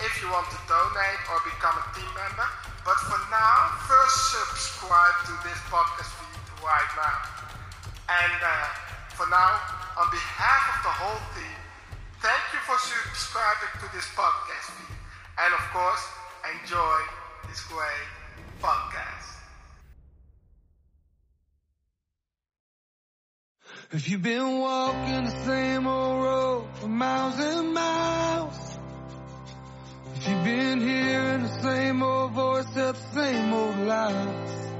if 0.00 0.12
you 0.24 0.32
want 0.32 0.48
to 0.48 0.56
donate 0.72 1.20
or 1.28 1.36
become 1.44 1.76
a 1.76 1.84
team 1.92 2.08
member. 2.16 2.48
But 2.80 2.96
for 3.04 3.20
now, 3.28 3.76
first 3.84 4.40
subscribe 4.40 5.20
to 5.28 5.36
this 5.44 5.60
podcast 5.68 6.16
feed 6.16 6.64
right 6.64 6.92
now. 6.96 7.28
And 8.08 8.40
uh, 8.40 8.72
for 9.20 9.28
now, 9.28 9.60
on 10.00 10.08
behalf 10.08 10.80
of 10.80 10.88
the 10.88 10.96
whole 10.96 11.20
team, 11.36 11.60
thank 12.24 12.40
you 12.56 12.60
for 12.64 12.80
subscribing 12.80 13.84
to 13.84 13.92
this 13.92 14.08
podcast 14.16 14.80
feed. 14.80 14.93
And 15.36 15.52
of 15.52 15.60
course, 15.72 16.06
enjoy 16.62 16.98
this 17.48 17.60
great 17.64 18.06
podcast. 18.62 19.34
If 23.90 24.08
you've 24.08 24.22
been 24.22 24.58
walking 24.58 25.24
the 25.24 25.44
same 25.44 25.86
old 25.86 26.22
road 26.22 26.66
for 26.74 26.88
miles 26.88 27.38
and 27.40 27.74
miles, 27.74 28.78
if 30.16 30.28
you've 30.28 30.44
been 30.44 30.80
hearing 30.80 31.42
the 31.42 31.62
same 31.62 32.02
old 32.02 32.30
voice 32.32 32.76
at 32.76 32.94
the 32.94 33.12
same 33.12 33.52
old 33.52 33.78
lies, 33.78 34.70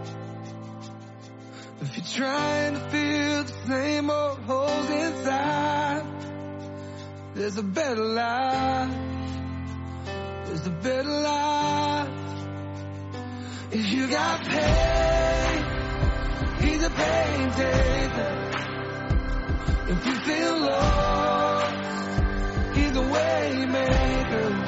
if 1.82 1.96
you're 1.96 2.26
trying 2.26 2.74
to 2.74 2.80
fill 2.90 3.44
the 3.44 3.52
same 3.66 4.10
old 4.10 4.38
holes 4.38 4.90
inside, 4.90 6.06
there's 7.34 7.56
a 7.56 7.62
better 7.62 8.04
life. 8.04 9.03
There's 10.54 10.68
a 10.68 10.70
better 10.70 11.10
life. 11.10 12.08
If 13.72 13.92
you 13.92 14.08
got 14.08 14.44
pain, 14.44 15.64
he's 16.60 16.80
a 16.84 16.90
pain 16.90 17.50
taker. 17.50 18.50
If 19.88 20.06
you 20.06 20.14
feel 20.14 20.58
lost, 20.60 21.74
he's 22.76 22.94
a 22.94 23.02
way 23.02 23.66
maker. 23.66 24.64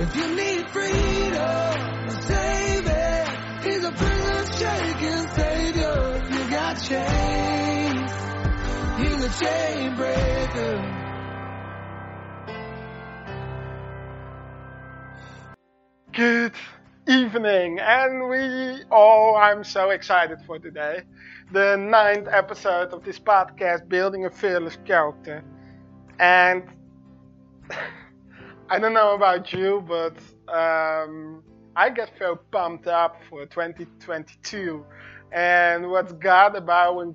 If 0.00 0.16
you 0.16 0.34
need 0.34 0.68
freedom, 0.70 1.78
a 2.08 2.22
savior, 2.26 3.26
he's 3.62 3.84
a 3.84 3.92
prison 3.92 4.46
shaking 4.58 5.28
savior. 5.28 6.22
If 6.24 6.28
you 6.28 6.50
got 6.50 6.74
chains, 6.82 8.12
he's 8.98 9.22
a 9.22 9.30
chain 9.44 9.94
breaker. 9.94 10.99
Good 16.12 16.54
evening, 17.06 17.78
and 17.78 18.28
we 18.28 18.82
oh, 18.90 19.36
I'm 19.36 19.62
so 19.62 19.90
excited 19.90 20.38
for 20.44 20.58
today. 20.58 21.02
The 21.52 21.76
ninth 21.76 22.26
episode 22.28 22.88
of 22.92 23.04
this 23.04 23.20
podcast, 23.20 23.88
Building 23.88 24.26
a 24.26 24.30
Fearless 24.30 24.76
Character. 24.84 25.44
And 26.18 26.64
I 28.68 28.80
don't 28.80 28.92
know 28.92 29.14
about 29.14 29.52
you, 29.52 29.84
but 29.86 30.16
um, 30.52 31.44
I 31.76 31.90
get 31.90 32.10
so 32.18 32.40
pumped 32.50 32.88
up 32.88 33.16
for 33.28 33.46
2022 33.46 34.84
and 35.30 35.90
what's 35.90 36.12
God 36.14 36.56
about 36.56 37.14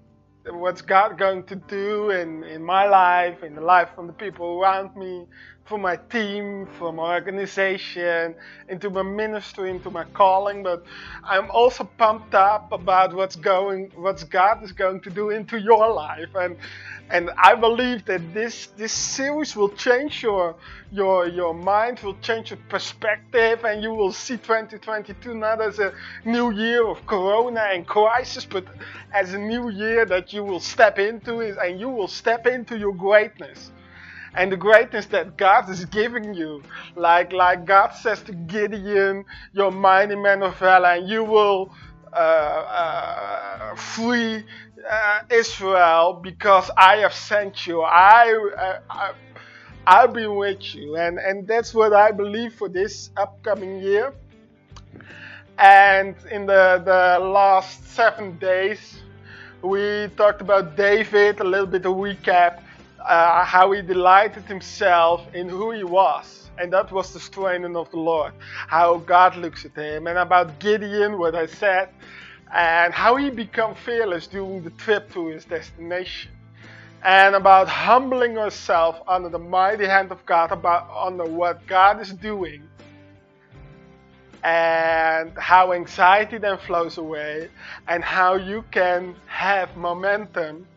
what's 0.51 0.81
God 0.81 1.17
going 1.17 1.43
to 1.47 1.55
do 1.55 2.11
in, 2.11 2.43
in 2.43 2.63
my 2.63 2.87
life, 2.87 3.43
in 3.43 3.55
the 3.55 3.61
life 3.61 3.89
of 3.97 4.07
the 4.07 4.13
people 4.13 4.61
around 4.61 4.95
me, 4.95 5.25
for 5.65 5.79
my 5.79 5.95
team, 5.95 6.67
for 6.77 6.93
my 6.93 7.15
organization, 7.15 8.35
into 8.69 8.89
my 8.91 9.01
ministry, 9.01 9.71
into 9.71 9.89
my 9.89 10.03
calling. 10.13 10.61
But 10.61 10.85
I'm 11.23 11.49
also 11.49 11.83
pumped 11.97 12.35
up 12.35 12.71
about 12.71 13.13
what's 13.15 13.35
going, 13.35 13.91
what 13.95 14.23
God 14.29 14.63
is 14.63 14.71
going 14.71 15.01
to 15.01 15.09
do 15.09 15.31
into 15.31 15.59
your 15.59 15.91
life, 15.91 16.29
and 16.35 16.55
and 17.09 17.31
I 17.37 17.55
believe 17.55 18.05
that 18.05 18.33
this 18.33 18.67
this 18.77 18.91
series 18.91 19.55
will 19.55 19.69
change 19.69 20.21
your 20.21 20.55
your 20.91 21.27
your 21.27 21.53
mind, 21.55 21.99
will 22.01 22.19
change 22.21 22.51
your 22.51 22.59
perspective, 22.69 23.65
and 23.65 23.81
you 23.81 23.91
will 23.91 24.11
see 24.11 24.37
2022 24.37 25.33
not 25.33 25.61
as 25.61 25.79
a 25.79 25.93
new 26.25 26.51
year 26.51 26.85
of 26.85 27.05
Corona 27.07 27.69
and 27.73 27.87
crisis, 27.87 28.45
but 28.45 28.65
as 29.13 29.33
a 29.33 29.39
new 29.39 29.69
year 29.69 30.05
that 30.05 30.31
you 30.31 30.43
will 30.43 30.59
step 30.59 30.99
into 30.99 31.39
it, 31.39 31.57
and 31.57 31.79
you 31.79 31.89
will 31.89 32.07
step 32.07 32.45
into 32.45 32.77
your 32.77 32.93
greatness 32.93 33.71
and 34.35 34.51
the 34.51 34.57
greatness 34.57 35.05
that 35.07 35.37
God 35.37 35.69
is 35.69 35.85
giving 35.85 36.33
you. 36.33 36.61
Like 36.95 37.31
like 37.33 37.65
God 37.65 37.89
says 37.89 38.21
to 38.23 38.33
Gideon, 38.33 39.25
"You're 39.53 39.71
mighty 39.71 40.15
man 40.15 40.43
of 40.43 40.57
valor, 40.57 40.89
and 40.89 41.09
you 41.09 41.23
will 41.23 41.73
uh, 42.13 42.15
uh, 42.15 43.75
free 43.75 44.43
uh, 44.89 45.19
Israel 45.31 46.19
because 46.21 46.69
I 46.77 46.97
have 46.97 47.13
sent 47.13 47.65
you. 47.67 47.81
I, 47.81 48.33
uh, 48.57 48.79
I 48.89 49.13
I've 49.87 50.13
been 50.13 50.35
with 50.35 50.75
you, 50.75 50.97
and 50.97 51.19
and 51.19 51.47
that's 51.47 51.73
what 51.73 51.93
I 51.93 52.11
believe 52.11 52.53
for 52.53 52.69
this 52.69 53.11
upcoming 53.17 53.79
year." 53.79 54.13
And 55.57 56.15
in 56.31 56.45
the, 56.45 56.81
the 56.83 57.23
last 57.23 57.87
seven 57.95 58.37
days, 58.39 58.99
we 59.61 60.09
talked 60.17 60.41
about 60.41 60.75
David, 60.75 61.39
a 61.39 61.43
little 61.43 61.65
bit 61.65 61.85
of 61.85 61.95
recap, 61.95 62.59
uh, 63.05 63.43
how 63.45 63.71
he 63.71 63.81
delighted 63.81 64.43
himself 64.45 65.21
in 65.33 65.47
who 65.47 65.71
he 65.71 65.83
was. 65.83 66.49
And 66.57 66.71
that 66.73 66.91
was 66.91 67.13
the 67.13 67.19
strengthening 67.19 67.75
of 67.75 67.91
the 67.91 67.99
Lord, 67.99 68.33
how 68.67 68.97
God 68.97 69.35
looks 69.35 69.65
at 69.65 69.75
him. 69.75 70.07
And 70.07 70.17
about 70.17 70.59
Gideon, 70.59 71.19
what 71.19 71.35
I 71.35 71.45
said, 71.45 71.89
and 72.53 72.93
how 72.93 73.17
he 73.17 73.29
became 73.29 73.75
fearless 73.75 74.27
during 74.27 74.63
the 74.63 74.69
trip 74.71 75.11
to 75.13 75.27
his 75.27 75.45
destination. 75.45 76.31
And 77.03 77.35
about 77.35 77.67
humbling 77.67 78.33
yourself 78.33 78.99
under 79.07 79.29
the 79.29 79.39
mighty 79.39 79.85
hand 79.85 80.11
of 80.11 80.25
God, 80.25 80.51
about 80.51 80.89
under 80.95 81.25
what 81.25 81.67
God 81.67 82.01
is 82.01 82.11
doing 82.13 82.63
and 84.43 85.35
how 85.39 85.73
anxiety 85.73 86.37
then 86.37 86.57
flows 86.59 86.99
away, 86.99 87.49
and 87.87 88.03
how 88.03 88.35
you 88.35 88.63
can 88.69 89.15
have 89.25 89.75
momentum 89.75 90.67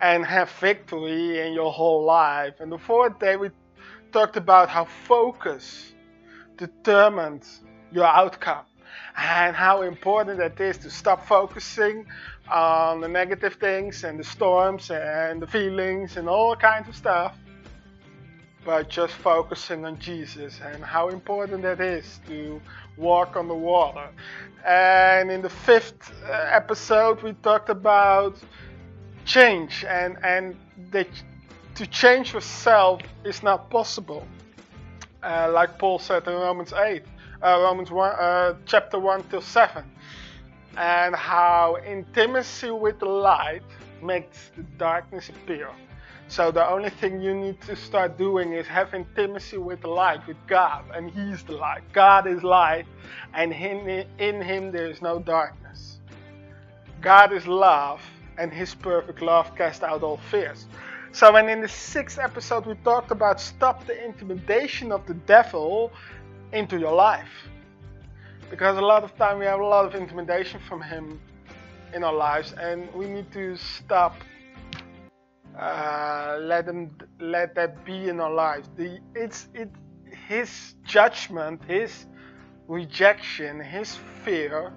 and 0.00 0.24
have 0.24 0.50
victory 0.52 1.40
in 1.40 1.52
your 1.52 1.72
whole 1.72 2.04
life. 2.04 2.60
And 2.60 2.70
the 2.70 2.78
fourth 2.78 3.18
day, 3.18 3.36
we 3.36 3.50
talked 4.12 4.36
about 4.36 4.68
how 4.68 4.84
focus 4.84 5.94
determines 6.56 7.62
your 7.92 8.06
outcome 8.06 8.64
and 9.16 9.56
how 9.56 9.82
important 9.82 10.40
it 10.40 10.60
is 10.60 10.78
to 10.78 10.90
stop 10.90 11.26
focusing 11.26 12.06
on 12.50 13.00
the 13.00 13.08
negative 13.08 13.54
things 13.54 14.04
and 14.04 14.18
the 14.18 14.24
storms 14.24 14.90
and 14.90 15.40
the 15.40 15.46
feelings 15.46 16.16
and 16.16 16.28
all 16.28 16.54
kinds 16.54 16.88
of 16.88 16.94
stuff, 16.94 17.34
but 18.64 18.88
just 18.88 19.14
focusing 19.14 19.84
on 19.84 19.98
Jesus 19.98 20.60
and 20.62 20.84
how 20.84 21.08
important 21.08 21.64
it 21.64 21.80
is 21.80 22.20
to 22.26 22.60
walk 22.96 23.36
on 23.36 23.48
the 23.48 23.54
water. 23.54 24.08
And 24.66 25.30
in 25.30 25.42
the 25.42 25.50
fifth 25.50 26.12
episode, 26.28 27.22
we 27.22 27.32
talked 27.34 27.68
about 27.70 28.36
change 29.26 29.84
and 29.84 30.16
and 30.24 30.56
that 30.90 31.08
to 31.74 31.86
change 31.86 32.32
yourself 32.32 33.02
is 33.24 33.42
not 33.42 33.68
possible. 33.68 34.26
Uh, 35.22 35.50
like 35.52 35.78
Paul 35.78 35.98
said 35.98 36.26
in 36.26 36.32
Romans 36.32 36.72
8, 36.72 37.02
uh, 37.42 37.60
Romans 37.60 37.90
1, 37.90 38.12
uh, 38.12 38.54
chapter 38.64 38.98
1 38.98 39.24
till 39.28 39.42
7, 39.42 39.84
and 40.76 41.14
how 41.14 41.76
intimacy 41.86 42.70
with 42.70 42.98
the 43.00 43.06
light 43.06 43.62
makes 44.02 44.52
the 44.56 44.62
darkness 44.78 45.28
appear. 45.28 45.68
So 46.28 46.50
the 46.50 46.66
only 46.66 46.90
thing 46.90 47.20
you 47.20 47.34
need 47.34 47.60
to 47.62 47.76
start 47.76 48.16
doing 48.16 48.52
is 48.52 48.66
have 48.66 48.94
intimacy 48.94 49.58
with 49.58 49.80
the 49.82 49.88
light, 49.88 50.26
with 50.26 50.38
God, 50.46 50.84
and 50.94 51.10
He's 51.10 51.42
the 51.44 51.52
light. 51.52 51.82
God 51.92 52.26
is 52.26 52.42
light, 52.42 52.86
and 53.34 53.52
in, 53.52 54.06
in 54.18 54.40
Him 54.40 54.72
there 54.72 54.86
is 54.86 55.02
no 55.02 55.18
darkness. 55.18 56.00
God 57.00 57.32
is 57.32 57.46
love, 57.46 58.00
and 58.38 58.52
his 58.52 58.74
perfect 58.74 59.22
love 59.22 59.54
cast 59.56 59.82
out 59.82 60.02
all 60.02 60.18
fears. 60.30 60.66
So, 61.12 61.32
when 61.32 61.48
in 61.48 61.60
the 61.60 61.68
sixth 61.68 62.18
episode 62.18 62.66
we 62.66 62.74
talked 62.84 63.10
about 63.10 63.40
stop 63.40 63.86
the 63.86 64.04
intimidation 64.04 64.92
of 64.92 65.06
the 65.06 65.14
devil 65.14 65.92
into 66.52 66.78
your 66.78 66.92
life. 66.92 67.48
Because 68.50 68.76
a 68.76 68.80
lot 68.82 69.02
of 69.02 69.16
time 69.16 69.38
we 69.38 69.46
have 69.46 69.60
a 69.60 69.66
lot 69.66 69.84
of 69.86 69.94
intimidation 69.94 70.60
from 70.68 70.80
him 70.80 71.20
in 71.94 72.04
our 72.04 72.14
lives, 72.14 72.52
and 72.60 72.92
we 72.94 73.06
need 73.06 73.30
to 73.32 73.56
stop. 73.56 74.14
Uh, 75.58 76.36
let 76.42 76.66
them 76.66 76.90
let 77.18 77.54
that 77.54 77.84
be 77.84 78.08
in 78.08 78.20
our 78.20 78.32
lives. 78.32 78.68
The 78.76 79.00
it's 79.14 79.48
it 79.54 79.70
his 80.28 80.74
judgment, 80.84 81.62
his 81.64 82.06
rejection, 82.68 83.60
his 83.60 83.98
fear 84.24 84.72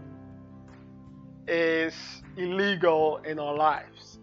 is 1.47 1.95
illegal 2.39 3.17
in 3.25 3.39
our 3.39 3.55
lives. 3.55 4.19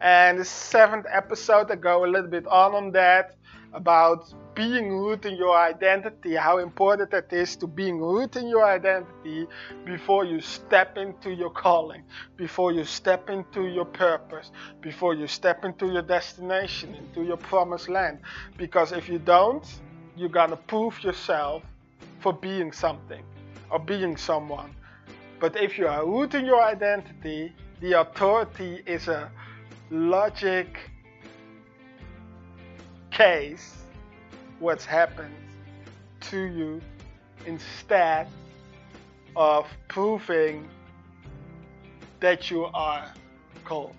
And 0.00 0.38
the 0.38 0.44
seventh 0.44 1.06
episode, 1.10 1.70
I 1.70 1.76
go 1.76 2.04
a 2.04 2.06
little 2.06 2.30
bit 2.30 2.46
on 2.46 2.74
on 2.74 2.92
that 2.92 3.36
about 3.72 4.32
being 4.54 4.90
rooted 4.90 5.32
in 5.32 5.38
your 5.38 5.56
identity, 5.56 6.34
how 6.34 6.58
important 6.58 7.12
it 7.12 7.32
is 7.32 7.56
to 7.56 7.66
being 7.66 8.00
rooted 8.00 8.42
in 8.42 8.48
your 8.48 8.64
identity 8.64 9.46
before 9.84 10.24
you 10.24 10.40
step 10.40 10.96
into 10.96 11.30
your 11.30 11.50
calling, 11.50 12.02
before 12.36 12.72
you 12.72 12.84
step 12.84 13.28
into 13.28 13.66
your 13.66 13.84
purpose, 13.84 14.50
before 14.80 15.14
you 15.14 15.26
step 15.26 15.64
into 15.64 15.86
your 15.92 16.02
destination, 16.02 16.94
into 16.94 17.22
your 17.22 17.36
promised 17.36 17.88
land. 17.88 18.18
Because 18.56 18.92
if 18.92 19.08
you 19.08 19.18
don't, 19.18 19.66
you're 20.16 20.30
gonna 20.30 20.56
prove 20.56 21.02
yourself 21.02 21.62
for 22.20 22.32
being 22.32 22.72
something 22.72 23.22
or 23.70 23.78
being 23.78 24.16
someone. 24.16 24.74
But 25.38 25.56
if 25.56 25.76
you 25.78 25.86
are 25.86 26.06
rooting 26.06 26.46
your 26.46 26.62
identity, 26.62 27.52
the 27.80 28.00
authority 28.00 28.82
is 28.86 29.08
a 29.08 29.30
logic 29.90 30.78
case 33.10 33.76
what's 34.58 34.84
happened 34.84 35.34
to 36.20 36.42
you 36.44 36.80
instead 37.46 38.28
of 39.36 39.66
proving 39.88 40.68
that 42.20 42.50
you 42.50 42.64
are 42.72 43.12
called. 43.64 43.94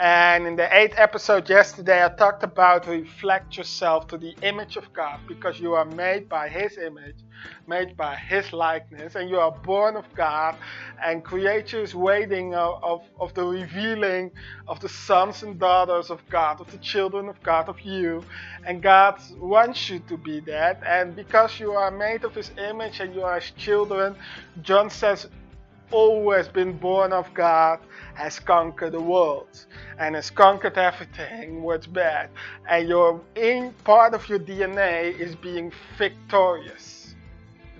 And 0.00 0.46
in 0.48 0.56
the 0.56 0.74
eighth 0.76 0.94
episode 0.96 1.48
yesterday, 1.48 2.04
I 2.04 2.08
talked 2.08 2.42
about 2.42 2.88
reflect 2.88 3.56
yourself 3.56 4.08
to 4.08 4.18
the 4.18 4.34
image 4.42 4.76
of 4.76 4.92
God 4.92 5.20
because 5.28 5.60
you 5.60 5.74
are 5.74 5.84
made 5.84 6.28
by 6.28 6.48
His 6.48 6.76
image, 6.76 7.18
made 7.66 7.96
by 7.96 8.16
His 8.16 8.52
likeness, 8.52 9.14
and 9.14 9.28
you 9.28 9.38
are 9.38 9.52
born 9.52 9.96
of 9.96 10.04
God. 10.14 10.56
And 11.04 11.24
creation 11.24 11.80
is 11.80 11.94
waiting 11.94 12.54
of, 12.54 12.82
of, 12.82 13.02
of 13.18 13.34
the 13.34 13.44
revealing 13.44 14.30
of 14.68 14.80
the 14.80 14.88
sons 14.88 15.42
and 15.42 15.58
daughters 15.58 16.10
of 16.10 16.20
God, 16.28 16.60
of 16.60 16.70
the 16.70 16.78
children 16.78 17.28
of 17.28 17.42
God, 17.42 17.68
of 17.68 17.80
you. 17.80 18.24
And 18.66 18.82
God 18.82 19.20
wants 19.38 19.90
you 19.90 20.00
to 20.08 20.16
be 20.16 20.40
that. 20.40 20.82
And 20.86 21.16
because 21.16 21.58
you 21.60 21.72
are 21.72 21.90
made 21.90 22.24
of 22.24 22.34
His 22.34 22.50
image 22.58 23.00
and 23.00 23.14
you 23.14 23.22
are 23.22 23.40
His 23.40 23.50
children, 23.52 24.16
John 24.62 24.90
says, 24.90 25.26
always 25.92 26.48
been 26.48 26.76
born 26.76 27.12
of 27.12 27.32
God 27.34 27.78
has 28.14 28.38
conquered 28.40 28.92
the 28.92 29.00
world 29.00 29.66
and 29.98 30.14
has 30.14 30.30
conquered 30.30 30.76
everything 30.78 31.62
what's 31.62 31.86
bad. 31.86 32.30
And 32.68 32.88
your 32.88 33.20
in 33.36 33.72
part 33.84 34.14
of 34.14 34.28
your 34.28 34.38
DNA 34.38 35.18
is 35.18 35.34
being 35.36 35.72
victorious. 35.98 37.01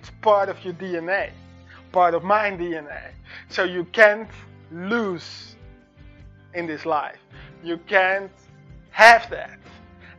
It's 0.03 0.11
part 0.21 0.49
of 0.49 0.61
your 0.65 0.73
DNA, 0.73 1.29
part 1.93 2.13
of 2.13 2.25
my 2.25 2.51
DNA. 2.51 3.11
So 3.47 3.63
you 3.63 3.85
can't 3.85 4.27
lose 4.69 5.55
in 6.53 6.67
this 6.67 6.85
life. 6.85 7.19
You 7.63 7.77
can't 7.87 8.29
have 8.91 9.29
that. 9.29 9.57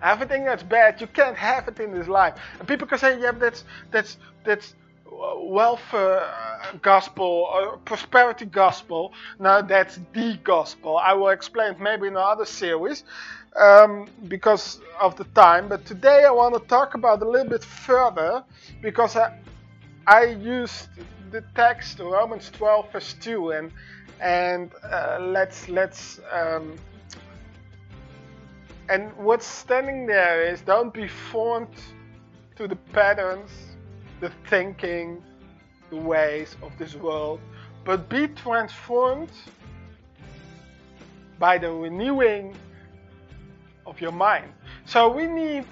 Everything 0.02 0.42
that's 0.46 0.62
bad, 0.62 1.02
you 1.02 1.06
can't 1.06 1.36
have 1.36 1.68
it 1.68 1.78
in 1.80 1.92
this 1.92 2.08
life. 2.08 2.32
And 2.58 2.66
people 2.66 2.86
can 2.86 2.96
say, 2.96 3.20
yeah, 3.20 3.32
that's 3.32 3.64
that's 3.90 4.16
that's 4.42 4.74
welfare 5.36 6.20
uh, 6.20 6.78
gospel 6.80 7.46
or 7.52 7.76
prosperity 7.84 8.46
gospel. 8.46 9.12
Now 9.38 9.60
that's 9.60 10.00
the 10.14 10.38
gospel. 10.44 10.96
I 10.96 11.12
will 11.12 11.28
explain 11.28 11.76
maybe 11.78 12.06
in 12.06 12.16
another 12.16 12.46
series 12.46 13.04
um, 13.54 14.08
because 14.28 14.80
of 14.98 15.14
the 15.16 15.24
time. 15.34 15.68
But 15.68 15.84
today 15.84 16.24
I 16.24 16.30
want 16.30 16.54
to 16.54 16.60
talk 16.68 16.94
about 16.94 17.20
a 17.20 17.28
little 17.28 17.50
bit 17.50 17.64
further 17.64 18.42
because 18.80 19.16
I, 19.16 19.30
I 20.06 20.24
used 20.24 20.88
the 21.30 21.42
text 21.54 21.98
Romans 21.98 22.50
12 22.50 22.92
verse 22.92 23.14
2 23.20 23.52
and 23.52 23.72
and 24.20 24.70
uh, 24.84 25.18
let's 25.20 25.68
let's 25.68 26.20
um, 26.32 26.76
and 28.88 29.12
what's 29.16 29.46
standing 29.46 30.06
there 30.06 30.42
is 30.44 30.60
don't 30.60 30.92
be 30.92 31.08
formed 31.08 31.74
to 32.56 32.68
the 32.68 32.76
patterns 32.92 33.50
the 34.24 34.30
thinking, 34.48 35.22
the 35.90 35.96
ways 35.96 36.56
of 36.62 36.72
this 36.78 36.94
world, 36.94 37.40
but 37.84 38.08
be 38.08 38.26
transformed 38.28 39.30
by 41.38 41.58
the 41.58 41.70
renewing 41.70 42.56
of 43.86 44.00
your 44.00 44.12
mind. 44.12 44.50
So 44.86 45.12
we 45.12 45.26
need 45.26 45.66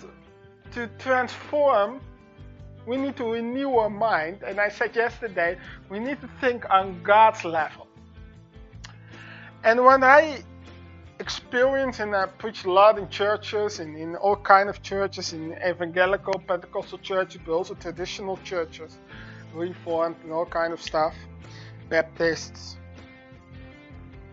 to 0.73 0.87
transform, 0.99 2.01
we 2.87 2.97
need 2.97 3.17
to 3.17 3.25
renew 3.25 3.77
our 3.77 3.91
mind, 3.91 4.43
and 4.43 4.61
I 4.61 4.69
said 4.69 4.97
yesterday, 4.97 5.59
we 5.89 5.99
need 5.99 6.21
to 6.21 6.29
think 6.41 6.69
on 6.71 7.03
God's 7.03 7.45
level. 7.45 7.87
And 9.65 9.85
when 9.85 10.03
I 10.03 10.43
experience 11.21 12.01
and 12.01 12.17
I 12.17 12.27
preach 12.27 12.65
a 12.65 12.73
lot 12.73 12.99
in 12.99 13.09
churches 13.09 13.79
and 13.79 13.97
in 13.97 14.17
all 14.17 14.37
kind 14.37 14.69
of 14.69 14.83
churches, 14.83 15.33
in 15.33 15.53
evangelical, 15.65 16.35
Pentecostal 16.49 16.99
churches, 16.99 17.41
but 17.47 17.53
also 17.53 17.75
traditional 17.75 18.37
churches, 18.39 18.99
Reformed 19.55 20.17
and 20.25 20.33
all 20.33 20.47
kind 20.47 20.73
of 20.73 20.81
stuff, 20.83 21.15
Baptists. 21.91 22.79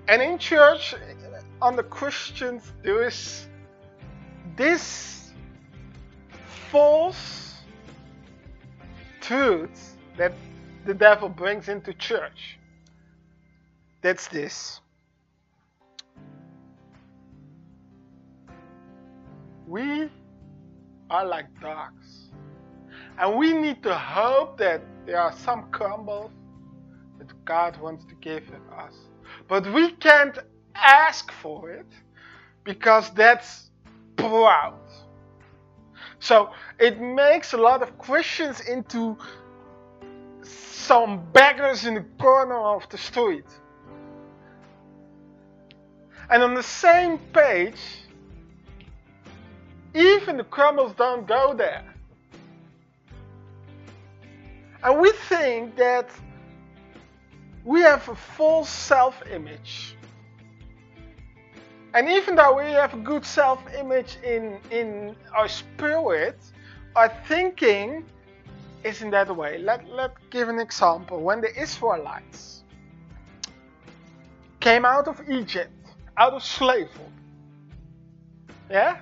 And 0.08 0.22
in 0.22 0.38
church, 0.40 0.96
on 1.62 1.76
the 1.76 1.84
Christians, 1.84 2.72
there 2.84 3.04
is 3.06 3.48
this 4.56 5.32
false 6.72 7.49
truth 9.22 9.98
that 10.18 10.34
the 10.86 10.94
devil 10.94 11.30
brings 11.30 11.70
into 11.70 11.94
church. 11.94 12.58
That's 14.02 14.28
this. 14.28 14.82
we 19.70 20.10
are 21.12 21.26
like 21.26 21.48
dogs. 21.62 22.32
And 23.20 23.38
we 23.38 23.54
need 23.54 23.84
to 23.84 23.94
hope 23.94 24.58
that 24.58 24.82
there 25.06 25.20
are 25.20 25.34
some 25.34 25.70
crumbles 25.72 26.32
that 27.20 27.28
God 27.46 27.80
wants 27.80 28.06
to 28.06 28.16
give 28.16 28.44
us. 28.76 28.96
But 29.48 29.72
we 29.74 29.92
can't 29.92 30.38
ask 30.74 31.32
for 31.32 31.70
it 31.70 31.86
because 32.64 33.12
that's 33.12 33.70
proud. 34.16 34.80
So 36.20 36.52
it 36.80 37.00
makes 37.00 37.54
a 37.54 37.58
lot 37.58 37.82
of 37.82 37.98
Christians 37.98 38.62
into 38.62 39.18
some 40.44 41.24
beggars 41.32 41.86
in 41.86 41.96
the 41.96 42.06
corner 42.20 42.58
of 42.58 42.88
the 42.90 42.98
street. 42.98 43.46
And 46.30 46.44
on 46.44 46.54
the 46.54 46.64
same 46.64 47.18
page, 47.34 47.80
even 49.96 50.38
the 50.38 50.44
crumbles 50.44 50.94
don't 50.94 51.28
go 51.28 51.54
there. 51.54 51.84
And 54.84 55.00
we 55.00 55.12
think 55.12 55.76
that 55.78 56.10
we 57.66 57.82
have 57.82 58.08
a 58.08 58.16
false 58.16 58.70
self 58.70 59.22
image. 59.32 59.96
And 61.94 62.08
even 62.08 62.36
though 62.36 62.56
we 62.56 62.72
have 62.72 62.94
a 62.94 62.98
good 62.98 63.26
self 63.26 63.60
image 63.78 64.18
in, 64.24 64.60
in 64.72 65.16
our 65.36 65.48
spirit, 65.48 66.40
our 66.96 67.12
thinking 67.28 68.06
isn't 68.84 69.10
that 69.12 69.36
way. 69.36 69.58
Let, 69.58 69.88
let 69.90 70.12
give 70.30 70.50
an 70.50 70.60
example. 70.60 71.22
When 71.22 71.42
the 71.42 71.60
Israelites 71.60 72.64
came 74.60 74.86
out 74.86 75.08
of 75.08 75.22
Egypt, 75.30 75.72
out 76.18 76.34
of 76.34 76.44
slavery, 76.44 76.90
yeah? 78.70 79.00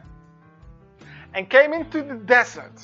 and 1.34 1.50
came 1.50 1.74
into 1.74 2.01
the 2.01 2.15
desert. 2.15 2.79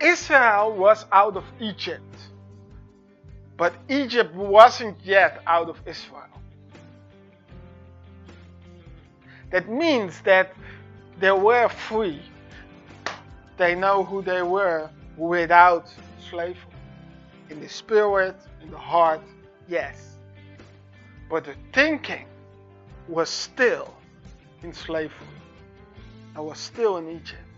Israel 0.00 0.74
was 0.76 1.04
out 1.12 1.36
of 1.36 1.44
Egypt, 1.60 2.16
but 3.60 3.74
Egypt 3.90 4.34
wasn't 4.34 4.96
yet 5.04 5.42
out 5.46 5.68
of 5.68 5.76
Israel. 5.86 6.34
That 9.50 9.68
means 9.68 10.22
that 10.22 10.54
they 11.18 11.30
were 11.30 11.68
free. 11.68 12.22
They 13.58 13.74
know 13.74 14.02
who 14.02 14.22
they 14.22 14.40
were 14.40 14.88
without 15.18 15.92
slavery. 16.30 16.72
In 17.50 17.60
the 17.60 17.68
spirit, 17.68 18.34
in 18.62 18.70
the 18.70 18.78
heart, 18.78 19.20
yes. 19.68 20.16
But 21.28 21.44
the 21.44 21.54
thinking 21.74 22.24
was 23.08 23.28
still 23.28 23.92
in 24.62 24.72
slavery. 24.72 25.36
I 26.34 26.40
was 26.40 26.58
still 26.58 26.96
in 26.96 27.10
Egypt. 27.10 27.50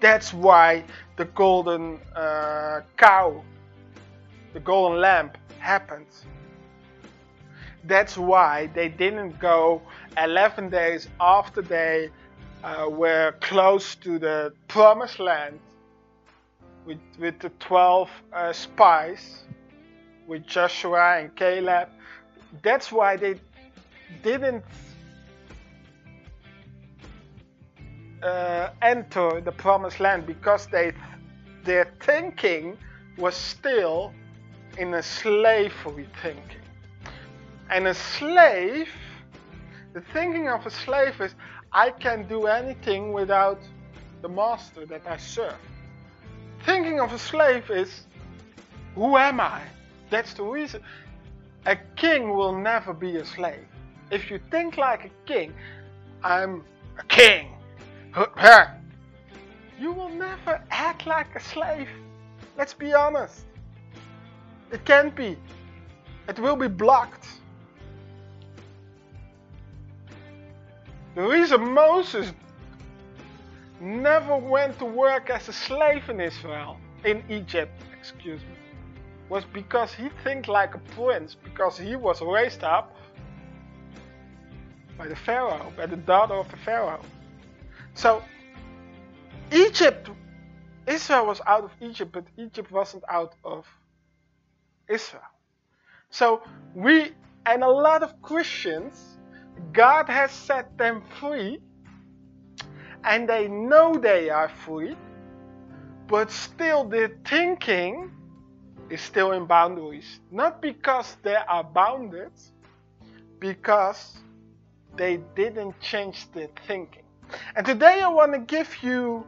That's 0.00 0.34
why 0.34 0.82
the 1.14 1.26
golden 1.26 2.00
uh, 2.16 2.80
cow 2.96 3.44
the 4.56 4.60
golden 4.60 5.02
lamp 5.02 5.36
happened. 5.58 6.06
That's 7.84 8.16
why 8.16 8.70
they 8.72 8.88
didn't 8.88 9.38
go 9.38 9.82
11 10.16 10.70
days 10.70 11.08
after 11.20 11.60
they 11.60 12.08
uh, 12.64 12.88
were 12.88 13.34
close 13.42 13.96
to 13.96 14.18
the 14.18 14.54
promised 14.66 15.20
land 15.20 15.60
with, 16.86 16.96
with 17.18 17.38
the 17.38 17.50
12 17.58 18.08
uh, 18.32 18.52
spies, 18.54 19.42
with 20.26 20.46
Joshua 20.46 21.18
and 21.18 21.36
Caleb. 21.36 21.90
That's 22.62 22.90
why 22.90 23.16
they 23.16 23.38
didn't 24.22 24.64
uh, 28.22 28.70
enter 28.80 29.42
the 29.42 29.52
promised 29.52 30.00
land 30.00 30.26
because 30.26 30.66
they 30.68 30.94
their 31.64 31.92
thinking 32.00 32.78
was 33.18 33.34
still 33.34 34.14
in 34.78 34.94
a 34.94 35.02
slavery 35.02 36.08
thinking. 36.22 36.62
And 37.70 37.86
a 37.86 37.94
slave, 37.94 38.88
the 39.92 40.00
thinking 40.12 40.48
of 40.48 40.66
a 40.66 40.70
slave 40.70 41.20
is 41.20 41.34
I 41.72 41.90
can 41.90 42.28
do 42.28 42.46
anything 42.46 43.12
without 43.12 43.60
the 44.22 44.28
master 44.28 44.86
that 44.86 45.02
I 45.06 45.16
serve. 45.16 45.56
Thinking 46.64 47.00
of 47.00 47.12
a 47.12 47.18
slave 47.18 47.70
is 47.70 48.06
who 48.94 49.16
am 49.16 49.40
I? 49.40 49.62
That's 50.10 50.34
the 50.34 50.42
reason. 50.42 50.82
A 51.66 51.76
king 51.96 52.34
will 52.34 52.56
never 52.56 52.92
be 52.92 53.16
a 53.16 53.24
slave. 53.24 53.66
If 54.10 54.30
you 54.30 54.40
think 54.50 54.76
like 54.76 55.04
a 55.04 55.10
king, 55.26 55.52
I'm 56.22 56.64
a 56.98 57.04
king. 57.04 57.52
You 59.78 59.92
will 59.92 60.08
never 60.08 60.62
act 60.70 61.06
like 61.06 61.34
a 61.36 61.40
slave. 61.40 61.88
Let's 62.56 62.72
be 62.72 62.94
honest. 62.94 63.44
It 64.76 64.84
can't 64.84 65.16
be. 65.16 65.38
It 66.28 66.38
will 66.38 66.54
be 66.54 66.68
blocked. 66.68 67.26
The 71.14 71.22
reason 71.22 71.72
Moses 71.72 72.30
never 73.80 74.36
went 74.36 74.78
to 74.80 74.84
work 74.84 75.30
as 75.30 75.48
a 75.48 75.54
slave 75.54 76.10
in 76.10 76.20
Israel, 76.20 76.76
in 77.06 77.24
Egypt, 77.30 77.72
excuse 77.98 78.42
me, 78.42 78.56
was 79.30 79.46
because 79.46 79.94
he 79.94 80.10
think 80.22 80.46
like 80.46 80.74
a 80.74 80.82
prince, 80.94 81.34
because 81.42 81.78
he 81.78 81.96
was 81.96 82.20
raised 82.20 82.62
up 82.62 82.94
by 84.98 85.08
the 85.08 85.16
Pharaoh, 85.16 85.72
by 85.74 85.86
the 85.86 85.96
daughter 85.96 86.34
of 86.34 86.50
the 86.50 86.58
Pharaoh. 86.58 87.00
So 87.94 88.22
Egypt, 89.52 90.10
Israel 90.86 91.24
was 91.24 91.40
out 91.46 91.64
of 91.64 91.70
Egypt, 91.80 92.12
but 92.12 92.26
Egypt 92.36 92.70
wasn't 92.70 93.04
out 93.08 93.36
of 93.42 93.64
Israel. 94.88 95.22
So 96.10 96.42
we 96.74 97.12
and 97.44 97.62
a 97.62 97.68
lot 97.68 98.02
of 98.02 98.20
Christians 98.22 99.16
God 99.72 100.08
has 100.08 100.30
set 100.30 100.76
them 100.78 101.02
free 101.18 101.60
and 103.04 103.28
they 103.28 103.48
know 103.48 103.94
they 103.94 104.30
are 104.30 104.48
free, 104.48 104.96
but 106.08 106.30
still 106.30 106.84
their 106.84 107.10
thinking 107.24 108.10
is 108.90 109.00
still 109.00 109.32
in 109.32 109.46
boundaries. 109.46 110.20
Not 110.30 110.60
because 110.60 111.16
they 111.22 111.36
are 111.36 111.64
bounded, 111.64 112.32
because 113.38 114.18
they 114.96 115.18
didn't 115.34 115.78
change 115.80 116.30
their 116.32 116.48
thinking. 116.66 117.02
And 117.54 117.64
today 117.64 118.00
I 118.02 118.08
want 118.08 118.32
to 118.32 118.40
give 118.40 118.82
you 118.82 119.26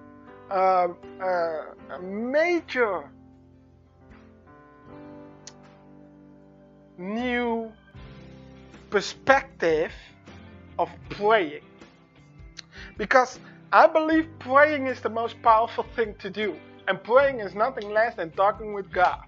uh, 0.50 0.88
uh, 1.20 1.26
a 1.90 2.02
major 2.02 3.10
new 6.98 7.72
perspective 8.90 9.92
of 10.78 10.90
praying. 11.10 11.62
Because 12.96 13.38
I 13.72 13.86
believe 13.86 14.28
praying 14.38 14.86
is 14.86 15.00
the 15.00 15.08
most 15.08 15.40
powerful 15.42 15.86
thing 15.94 16.14
to 16.18 16.30
do. 16.30 16.56
And 16.88 17.02
praying 17.02 17.40
is 17.40 17.54
nothing 17.54 17.90
less 17.90 18.14
than 18.14 18.30
talking 18.30 18.72
with 18.72 18.90
God. 18.90 19.24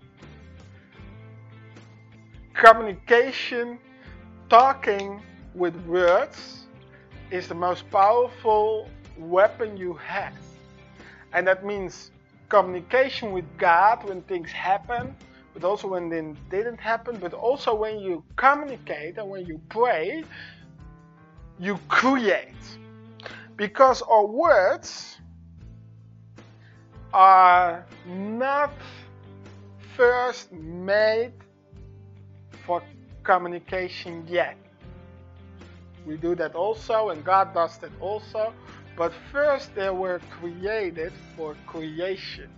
Communication, 2.54 3.78
talking 4.48 5.22
with 5.54 5.76
words, 5.86 6.66
is 7.30 7.48
the 7.48 7.54
most 7.54 7.88
powerful 7.90 8.88
weapon 9.18 9.76
you 9.76 9.94
have. 9.94 10.34
And 11.32 11.46
that 11.46 11.64
means 11.64 12.10
communication 12.48 13.32
with 13.32 13.44
God 13.58 14.02
when 14.04 14.22
things 14.22 14.50
happen, 14.50 15.14
but 15.52 15.64
also 15.64 15.88
when 15.88 16.08
they 16.08 16.34
didn't 16.56 16.78
happen, 16.78 17.16
but 17.16 17.34
also 17.34 17.74
when 17.74 17.98
you 17.98 18.24
communicate 18.36 19.18
and 19.18 19.28
when 19.28 19.46
you 19.46 19.60
pray, 19.68 20.24
you 21.58 21.78
create. 21.88 22.54
Because 23.56 24.02
our 24.02 24.26
words 24.26 25.18
are 27.12 27.84
not 28.06 28.72
first 29.96 30.52
made 30.52 31.32
for 32.64 32.82
communication 33.22 34.24
yet. 34.26 34.56
We 36.06 36.16
do 36.16 36.34
that 36.36 36.54
also, 36.54 37.10
and 37.10 37.24
God 37.24 37.52
does 37.52 37.76
that 37.78 37.90
also. 38.00 38.54
But 38.96 39.12
first, 39.30 39.74
they 39.74 39.90
were 39.90 40.20
created 40.30 41.12
for 41.36 41.56
creation. 41.66 42.50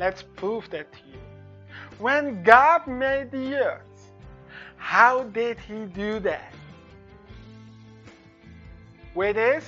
Let's 0.00 0.22
prove 0.22 0.70
that 0.70 0.90
to 0.94 0.98
you. 1.12 1.18
When 1.98 2.42
God 2.42 2.86
made 2.86 3.30
the 3.30 3.56
earth, 3.56 4.12
how 4.78 5.24
did 5.24 5.58
he 5.60 5.84
do 5.84 6.18
that? 6.20 6.54
With 9.14 9.36
his 9.36 9.62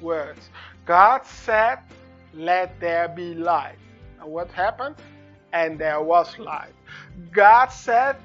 words. 0.00 0.50
God 0.86 1.24
said, 1.24 1.78
Let 2.34 2.80
there 2.80 3.06
be 3.06 3.32
light. 3.34 3.76
And 4.20 4.28
what 4.28 4.50
happened? 4.50 4.96
And 5.52 5.78
there 5.78 6.02
was 6.02 6.36
light. 6.40 6.74
God 7.30 7.68
said, 7.68 8.16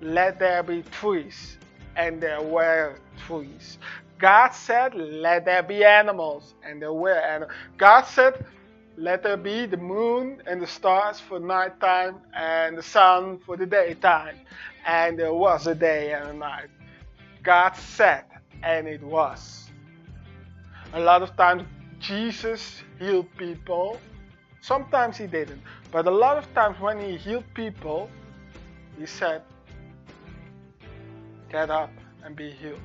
Let 0.00 0.38
there 0.38 0.62
be 0.62 0.82
trees. 0.84 1.58
And 1.94 2.22
there 2.22 2.40
were 2.40 2.94
trees. 3.26 3.76
God 4.18 4.52
said, 4.54 4.94
Let 4.94 5.44
there 5.44 5.62
be 5.62 5.84
animals. 5.84 6.54
And 6.64 6.80
there 6.80 6.94
were 6.94 7.20
animals. 7.20 7.52
God 7.76 8.04
said, 8.06 8.46
Let 8.98 9.22
there 9.22 9.36
be 9.36 9.64
the 9.64 9.76
moon 9.76 10.42
and 10.44 10.60
the 10.60 10.66
stars 10.66 11.20
for 11.20 11.38
nighttime 11.38 12.16
and 12.34 12.76
the 12.76 12.82
sun 12.82 13.38
for 13.38 13.56
the 13.56 13.64
daytime 13.64 14.34
and 14.84 15.16
there 15.16 15.32
was 15.32 15.68
a 15.68 15.74
day 15.74 16.14
and 16.14 16.30
a 16.30 16.32
night. 16.32 16.66
God 17.44 17.76
said, 17.76 18.24
and 18.64 18.88
it 18.88 19.00
was. 19.00 19.70
A 20.94 20.98
lot 20.98 21.22
of 21.22 21.36
times 21.36 21.62
Jesus 22.00 22.82
healed 22.98 23.28
people. 23.36 24.00
Sometimes 24.62 25.16
he 25.16 25.28
didn't. 25.28 25.62
But 25.92 26.08
a 26.08 26.10
lot 26.10 26.36
of 26.36 26.52
times 26.52 26.80
when 26.80 26.98
he 26.98 27.16
healed 27.16 27.44
people, 27.54 28.10
he 28.98 29.06
said, 29.06 29.42
Get 31.52 31.70
up 31.70 31.92
and 32.24 32.34
be 32.34 32.50
healed. 32.50 32.80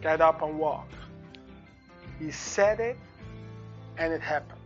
Get 0.00 0.22
up 0.22 0.40
and 0.40 0.58
walk. 0.58 0.88
He 2.18 2.30
said 2.30 2.80
it 2.80 2.96
and 3.98 4.14
it 4.14 4.22
happened. 4.22 4.59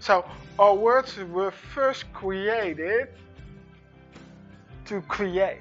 So 0.00 0.24
our 0.58 0.74
words 0.74 1.16
were 1.18 1.50
first 1.50 2.10
created 2.14 3.08
to 4.86 5.02
create. 5.02 5.60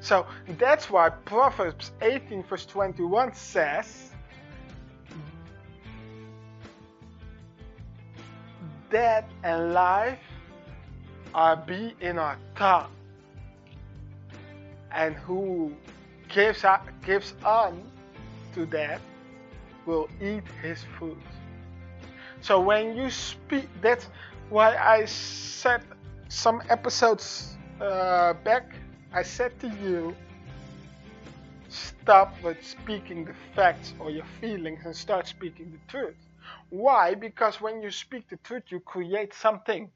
So 0.00 0.26
that's 0.58 0.88
why 0.88 1.10
Proverbs 1.10 1.90
18, 2.00 2.44
verse 2.44 2.64
21 2.66 3.34
says, 3.34 4.10
Death 8.90 9.24
and 9.42 9.74
life 9.74 10.20
are 11.34 11.56
be 11.56 11.94
in 12.00 12.20
our 12.20 12.38
tongue, 12.54 12.92
and 14.92 15.16
who 15.16 15.74
gives, 16.28 16.64
gives 17.04 17.34
on 17.44 17.82
to 18.54 18.64
death 18.66 19.00
will 19.84 20.08
eat 20.22 20.44
his 20.62 20.84
food. 20.96 21.18
So 22.46 22.60
when 22.60 22.96
you 22.96 23.10
speak, 23.10 23.68
that's 23.82 24.06
why 24.50 24.76
I 24.76 25.06
said 25.06 25.82
some 26.28 26.62
episodes 26.68 27.56
uh, 27.80 28.34
back, 28.44 28.72
I 29.12 29.24
said 29.24 29.58
to 29.62 29.68
you, 29.82 30.14
stop 31.68 32.32
with 32.44 32.64
speaking 32.64 33.24
the 33.24 33.34
facts 33.56 33.94
or 33.98 34.12
your 34.12 34.26
feelings 34.40 34.82
and 34.84 34.94
start 34.94 35.26
speaking 35.26 35.72
the 35.72 35.90
truth. 35.90 36.14
Why? 36.70 37.16
Because 37.16 37.60
when 37.60 37.82
you 37.82 37.90
speak 37.90 38.28
the 38.28 38.36
truth, 38.44 38.62
you 38.68 38.78
create 38.78 39.34
something. 39.34 39.90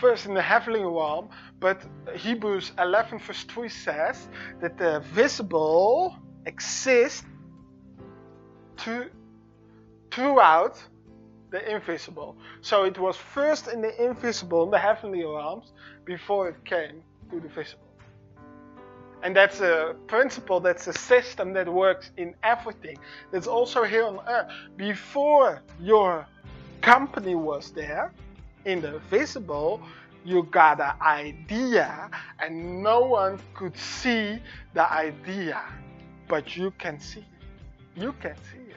First 0.00 0.26
in 0.26 0.34
the 0.34 0.42
heavenly 0.42 0.84
realm, 0.84 1.30
but 1.58 1.82
Hebrews 2.14 2.70
11 2.78 3.18
verse 3.18 3.42
3 3.42 3.68
says 3.68 4.28
that 4.60 4.78
the 4.78 5.00
visible 5.12 6.16
exists 6.46 7.26
to, 8.84 9.10
throughout 10.12 10.80
the 11.50 11.74
invisible. 11.74 12.36
So 12.60 12.84
it 12.84 12.98
was 12.98 13.16
first 13.16 13.68
in 13.68 13.80
the 13.80 14.04
invisible, 14.04 14.64
in 14.64 14.70
the 14.70 14.78
heavenly 14.78 15.24
realms, 15.24 15.72
before 16.04 16.48
it 16.48 16.64
came 16.64 17.02
to 17.30 17.40
the 17.40 17.48
visible. 17.48 17.86
And 19.22 19.36
that's 19.36 19.60
a 19.60 19.94
principle, 20.06 20.60
that's 20.60 20.86
a 20.86 20.94
system 20.94 21.52
that 21.52 21.68
works 21.68 22.10
in 22.16 22.34
everything. 22.42 22.96
That's 23.30 23.46
also 23.46 23.84
here 23.84 24.04
on 24.06 24.20
earth. 24.26 24.50
Before 24.76 25.62
your 25.78 26.26
company 26.80 27.34
was 27.34 27.70
there, 27.72 28.12
in 28.64 28.80
the 28.80 28.98
visible, 29.10 29.80
you 30.24 30.42
got 30.44 30.80
an 30.80 30.92
idea, 31.00 32.10
and 32.38 32.82
no 32.82 33.00
one 33.00 33.38
could 33.54 33.76
see 33.76 34.38
the 34.74 34.90
idea, 34.92 35.62
but 36.28 36.56
you 36.56 36.70
can 36.72 37.00
see 37.00 37.20
it. 37.20 38.00
You 38.00 38.12
can 38.20 38.36
see 38.36 38.70
it. 38.70 38.76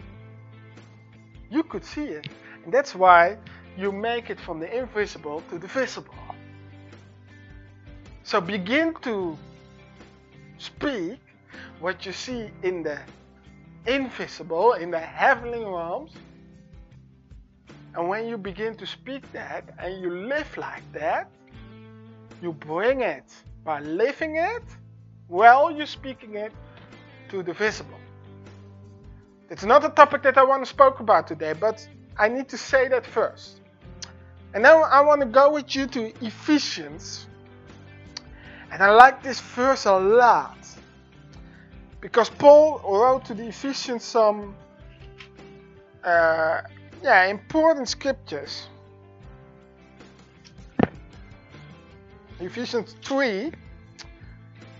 You 1.50 1.64
could 1.64 1.86
see 1.86 2.06
it. 2.06 2.28
That's 2.68 2.96
why 2.96 3.38
you 3.78 3.92
make 3.92 4.30
it 4.30 4.40
from 4.40 4.60
the 4.60 4.78
invisible 4.78 5.42
to 5.50 5.58
the 5.58 5.68
visible. 5.68 6.16
So 8.24 8.40
begin 8.40 8.94
to 9.02 9.38
speak 10.58 11.20
what 11.80 12.06
you 12.06 12.14
see 12.14 12.50
in 12.62 12.84
the 12.84 12.98
invisible, 13.86 14.74
in 14.74 14.92
the 14.92 15.00
heavenly 15.00 15.60
realms. 15.60 16.14
And 17.96 18.08
when 18.08 18.28
you 18.28 18.38
begin 18.38 18.76
to 18.76 18.88
speak 18.88 19.30
that 19.34 19.70
and 19.78 20.02
you 20.02 20.10
live 20.28 20.58
like 20.58 20.84
that, 20.94 21.30
you 22.42 22.54
bring 22.54 23.02
it 23.02 23.26
by 23.64 23.82
living 23.82 24.38
it 24.38 24.64
while 25.28 25.70
you're 25.70 25.86
speaking 25.86 26.36
it 26.36 26.52
to 27.30 27.44
the 27.44 27.54
visible. 27.54 28.00
It's 29.50 29.64
not 29.64 29.86
a 29.86 29.90
topic 29.90 30.24
that 30.24 30.38
I 30.38 30.44
want 30.44 30.64
to 30.64 30.70
speak 30.70 31.00
about 31.00 31.28
today, 31.28 31.54
but 31.54 31.88
I 32.18 32.30
need 32.30 32.50
to 32.50 32.58
say 32.58 32.88
that 32.90 33.06
first. 33.06 33.60
And 34.54 34.62
now 34.62 34.84
I 34.84 35.02
want 35.02 35.22
to 35.22 35.28
go 35.28 35.52
with 35.52 35.76
you 35.76 35.88
to 35.88 36.14
Ephesians 36.26 37.28
and 38.74 38.82
I 38.82 38.90
like 38.90 39.22
this 39.22 39.40
verse 39.40 39.86
a 39.86 39.94
lot 39.94 40.58
because 42.02 42.28
Paul 42.32 42.82
wrote 42.84 43.24
to 43.26 43.36
the 43.36 43.48
Ephesians 43.48 44.04
some 44.04 44.56
uh, 46.04 46.62
yeah 47.04 47.26
important 47.26 47.88
scriptures. 47.88 48.68
Ephesians 52.40 52.96
3 53.04 53.52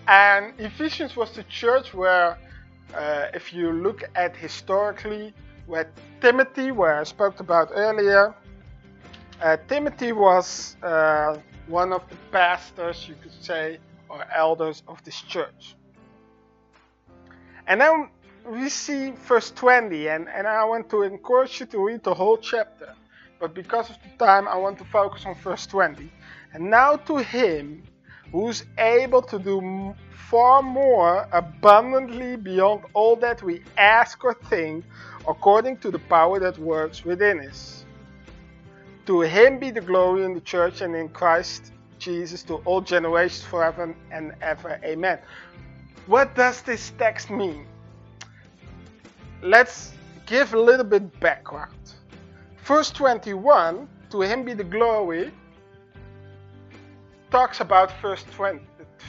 and 0.08 0.60
Ephesians 0.60 1.16
was 1.16 1.32
the 1.36 1.44
church 1.44 1.94
where 1.94 2.36
uh, 2.96 3.28
if 3.36 3.54
you 3.54 3.72
look 3.72 4.04
at 4.16 4.36
historically 4.36 5.36
where 5.66 5.92
Timothy 6.22 6.72
where 6.72 7.00
I 7.00 7.04
spoke 7.04 7.40
about 7.40 7.70
earlier 7.74 8.36
uh, 9.44 9.58
Timothy 9.68 10.14
was 10.14 10.78
uh, 10.82 11.38
one 11.68 11.92
of 11.92 12.08
the 12.10 12.16
pastors, 12.32 13.08
you 13.10 13.16
could 13.22 13.34
say, 13.44 13.78
or 14.08 14.24
elders 14.34 14.84
of 14.88 15.04
this 15.04 15.22
church. 15.22 15.76
And 17.68 17.82
then 17.82 18.10
we 18.46 18.70
see 18.70 19.12
verse 19.12 19.52
20, 19.52 20.08
and, 20.08 20.30
and 20.30 20.48
I 20.48 20.64
want 20.64 20.90
to 20.92 21.02
encourage 21.02 21.60
you 21.60 21.66
to 21.68 21.86
read 21.86 22.04
the 22.04 22.14
whole 22.14 22.38
chapter. 22.38 22.94
But 23.40 23.54
because 23.54 23.90
of 23.90 23.98
the 24.04 24.26
time, 24.26 24.48
I 24.48 24.56
want 24.56 24.78
to 24.78 24.86
focus 24.86 25.26
on 25.26 25.36
verse 25.36 25.66
20. 25.68 26.10
And 26.54 26.70
now 26.70 26.96
to 26.96 27.18
him 27.18 27.84
who's 28.32 28.64
able 28.78 29.22
to 29.24 29.40
do 29.40 29.94
far 30.30 30.62
more 30.62 31.28
abundantly 31.32 32.38
beyond 32.38 32.84
all 32.94 33.16
that 33.18 33.44
we 33.44 33.62
ask 33.78 34.24
or 34.24 34.34
think, 34.34 34.86
according 35.28 35.78
to 35.78 35.92
the 35.92 36.00
power 36.00 36.40
that 36.40 36.58
works 36.58 37.06
within 37.06 37.40
us. 37.48 37.86
To 39.06 39.22
him 39.22 39.60
be 39.60 39.72
the 39.72 39.82
glory 39.82 40.24
in 40.24 40.34
the 40.34 40.42
church 40.42 40.82
and 40.82 40.96
in 40.96 41.10
Christ 41.10 41.72
Jesus 42.00 42.44
to 42.44 42.56
all 42.66 42.82
generations 42.82 43.44
forever 43.44 43.96
and 44.12 44.34
ever. 44.42 44.80
Amen. 44.84 45.20
What 46.08 46.36
does 46.36 46.62
this 46.62 46.92
text 46.98 47.30
mean? 47.30 47.66
Let's 49.42 49.94
give 50.26 50.54
a 50.54 50.60
little 50.60 50.86
bit 50.86 51.20
background. 51.20 51.76
Verse 52.64 52.92
21, 52.92 53.88
to 54.10 54.22
him 54.22 54.44
be 54.46 54.54
the 54.54 54.64
glory, 54.64 55.32
talks 57.30 57.60
about 57.60 57.92
verse 58.02 58.24
20. 58.36 58.62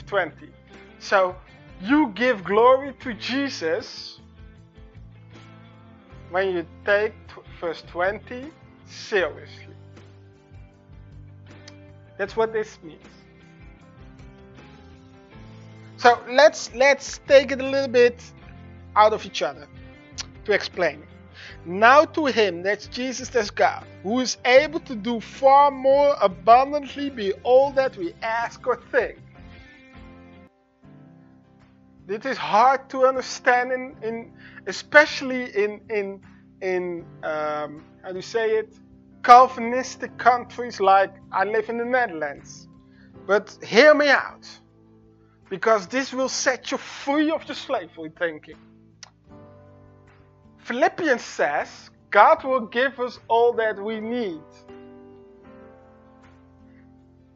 20. 0.07 0.49
So 0.99 1.35
you 1.81 2.11
give 2.15 2.43
glory 2.43 2.93
to 3.01 3.13
Jesus 3.13 4.14
when 6.35 6.53
you 6.53 6.65
take 6.83 7.13
verse 7.61 7.81
20 7.87 8.51
seriously. 8.85 9.73
That's 12.17 12.35
what 12.35 12.51
this 12.51 12.77
means. 12.83 12.99
So 15.95 16.19
let's 16.29 16.75
let's 16.75 17.21
take 17.25 17.53
it 17.53 17.61
a 17.61 17.65
little 17.65 17.87
bit 17.87 18.21
out 18.97 19.13
of 19.13 19.25
each 19.25 19.41
other 19.41 19.65
to 20.43 20.51
explain. 20.51 21.03
Now 21.63 22.03
to 22.03 22.25
him, 22.25 22.63
that's 22.63 22.87
Jesus, 22.87 23.29
that's 23.29 23.49
God, 23.49 23.85
who 24.03 24.19
is 24.19 24.35
able 24.43 24.81
to 24.81 24.93
do 24.93 25.21
far 25.21 25.71
more 25.71 26.17
abundantly 26.21 27.09
be 27.09 27.31
all 27.43 27.71
that 27.71 27.95
we 27.95 28.13
ask 28.21 28.67
or 28.67 28.75
think. 28.91 29.19
It 32.07 32.25
is 32.25 32.37
hard 32.37 32.89
to 32.89 33.05
understand 33.05 33.71
in, 33.71 33.95
in 34.03 34.31
especially 34.67 35.43
in 35.63 35.81
in 35.89 36.21
in 36.61 37.05
um, 37.23 37.83
how 38.03 38.09
do 38.09 38.15
you 38.15 38.21
say 38.21 38.57
it 38.57 38.77
Calvinistic 39.23 40.15
countries 40.19 40.79
like 40.79 41.11
I 41.31 41.45
live 41.45 41.67
in 41.69 41.79
the 41.79 41.85
Netherlands. 41.85 42.67
But 43.25 43.57
hear 43.63 43.95
me 43.95 44.09
out, 44.09 44.47
because 45.49 45.87
this 45.87 46.13
will 46.13 46.29
set 46.29 46.69
you 46.71 46.77
free 46.77 47.31
of 47.31 47.43
your 47.47 47.55
slavery 47.55 48.11
thinking. 48.19 48.57
Philippians 50.59 51.23
says 51.23 51.89
God 52.11 52.43
will 52.43 52.67
give 52.67 52.99
us 52.99 53.19
all 53.27 53.51
that 53.53 53.83
we 53.83 53.99
need. 53.99 54.43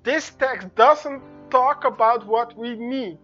This 0.04 0.30
text 0.30 0.74
doesn't 0.76 1.24
talk 1.50 1.86
about 1.86 2.28
what 2.28 2.56
we 2.56 2.76
need. 2.76 3.18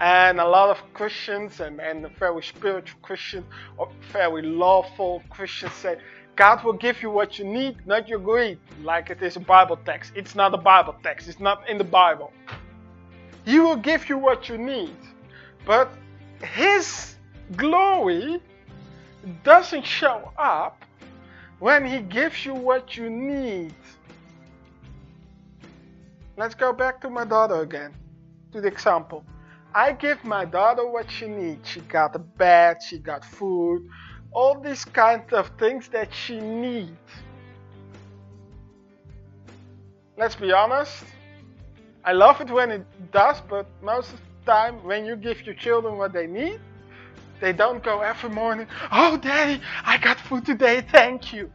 And 0.00 0.40
a 0.40 0.48
lot 0.48 0.70
of 0.70 0.78
Christians 0.94 1.60
and, 1.60 1.78
and 1.78 2.08
very 2.18 2.42
spiritual 2.42 2.98
Christians 3.02 3.44
or 3.76 3.90
very 4.12 4.40
lawful 4.40 5.22
Christians 5.28 5.74
say, 5.74 5.98
God 6.36 6.64
will 6.64 6.72
give 6.72 7.02
you 7.02 7.10
what 7.10 7.38
you 7.38 7.44
need, 7.44 7.86
not 7.86 8.08
your 8.08 8.18
greed, 8.18 8.58
like 8.82 9.10
it 9.10 9.22
is 9.22 9.36
a 9.36 9.40
Bible 9.40 9.78
text. 9.84 10.12
It's 10.16 10.34
not 10.34 10.54
a 10.54 10.56
Bible 10.56 10.96
text, 11.02 11.28
it's 11.28 11.38
not 11.38 11.68
in 11.68 11.76
the 11.76 11.84
Bible. 11.84 12.32
He 13.44 13.58
will 13.60 13.76
give 13.76 14.08
you 14.08 14.16
what 14.16 14.48
you 14.48 14.56
need. 14.56 14.96
But 15.66 15.92
His 16.42 17.16
glory 17.56 18.40
doesn't 19.44 19.84
show 19.84 20.32
up 20.38 20.82
when 21.58 21.84
He 21.84 22.00
gives 22.00 22.46
you 22.46 22.54
what 22.54 22.96
you 22.96 23.10
need. 23.10 23.74
Let's 26.38 26.54
go 26.54 26.72
back 26.72 27.02
to 27.02 27.10
my 27.10 27.26
daughter 27.26 27.60
again, 27.60 27.92
to 28.52 28.62
the 28.62 28.68
example. 28.68 29.26
I 29.74 29.92
give 29.92 30.24
my 30.24 30.44
daughter 30.44 30.86
what 30.86 31.10
she 31.10 31.28
needs. 31.28 31.68
She 31.68 31.80
got 31.80 32.16
a 32.16 32.18
bed, 32.18 32.82
she 32.82 32.98
got 32.98 33.24
food, 33.24 33.88
all 34.32 34.60
these 34.60 34.84
kinds 34.84 35.32
of 35.32 35.50
things 35.58 35.88
that 35.88 36.12
she 36.12 36.40
needs. 36.40 36.90
Let's 40.16 40.34
be 40.34 40.52
honest. 40.52 41.04
I 42.04 42.12
love 42.12 42.40
it 42.40 42.50
when 42.50 42.70
it 42.70 43.12
does, 43.12 43.40
but 43.48 43.66
most 43.82 44.12
of 44.12 44.20
the 44.20 44.52
time 44.52 44.82
when 44.84 45.04
you 45.04 45.16
give 45.16 45.46
your 45.46 45.54
children 45.54 45.98
what 45.98 46.12
they 46.12 46.26
need, 46.26 46.60
they 47.40 47.52
don't 47.52 47.82
go 47.82 48.00
every 48.00 48.30
morning, 48.30 48.66
Oh, 48.90 49.16
daddy, 49.16 49.62
I 49.84 49.98
got 49.98 50.18
food 50.18 50.44
today, 50.44 50.84
thank 50.92 51.32
you. 51.32 51.50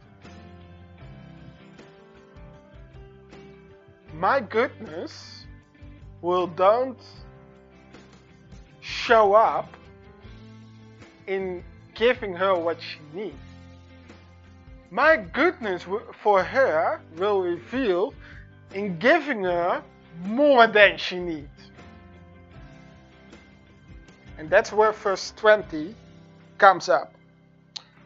My 4.14 4.40
goodness 4.40 5.46
will 6.22 6.46
don't 6.46 6.98
show 8.86 9.34
up 9.34 9.76
in 11.26 11.62
giving 11.94 12.32
her 12.34 12.54
what 12.54 12.78
she 12.80 12.98
needs. 13.12 13.36
My 14.90 15.16
goodness 15.16 15.84
for 16.22 16.44
her 16.44 17.00
will 17.16 17.40
reveal 17.40 18.14
in 18.72 18.98
giving 18.98 19.42
her 19.42 19.82
more 20.24 20.68
than 20.68 20.96
she 20.98 21.18
needs. 21.18 21.48
And 24.38 24.48
that's 24.48 24.72
where 24.72 24.92
verse 24.92 25.32
20 25.36 25.94
comes 26.58 26.88
up. 26.88 27.12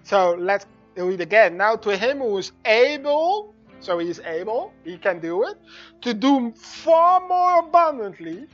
So 0.05 0.35
let's 0.39 0.65
read 0.97 1.21
again. 1.21 1.57
Now 1.57 1.77
to 1.77 1.97
him 1.97 2.19
who 2.19 2.39
is 2.39 2.53
able, 2.65 3.55
so 3.81 3.99
he 3.99 4.09
is 4.09 4.21
able, 4.25 4.73
he 4.85 4.97
can 4.97 5.21
do 5.21 5.45
it, 5.45 5.59
to 6.03 6.15
do 6.15 6.53
far 6.53 7.27
more 7.29 7.59
abundantly 7.59 8.47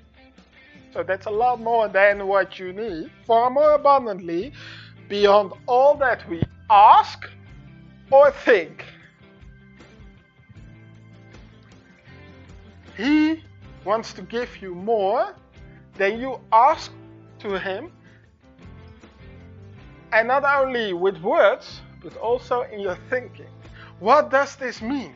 so 0.96 1.02
that's 1.02 1.26
a 1.26 1.30
lot 1.30 1.60
more 1.60 1.88
than 1.88 2.26
what 2.26 2.58
you 2.58 2.72
need, 2.72 3.10
far 3.26 3.50
more 3.50 3.72
abundantly, 3.72 4.50
beyond 5.10 5.52
all 5.66 5.94
that 5.94 6.26
we 6.26 6.42
ask 6.70 7.28
or 8.10 8.30
think. 8.30 8.82
He 12.96 13.42
wants 13.84 14.14
to 14.14 14.22
give 14.22 14.48
you 14.62 14.74
more 14.74 15.34
than 15.98 16.18
you 16.18 16.40
ask 16.50 16.90
to 17.40 17.58
Him, 17.58 17.92
and 20.12 20.28
not 20.28 20.44
only 20.44 20.94
with 20.94 21.20
words, 21.20 21.82
but 22.02 22.16
also 22.16 22.62
in 22.62 22.80
your 22.80 22.96
thinking. 23.10 23.52
What 24.00 24.30
does 24.30 24.56
this 24.56 24.80
mean? 24.80 25.14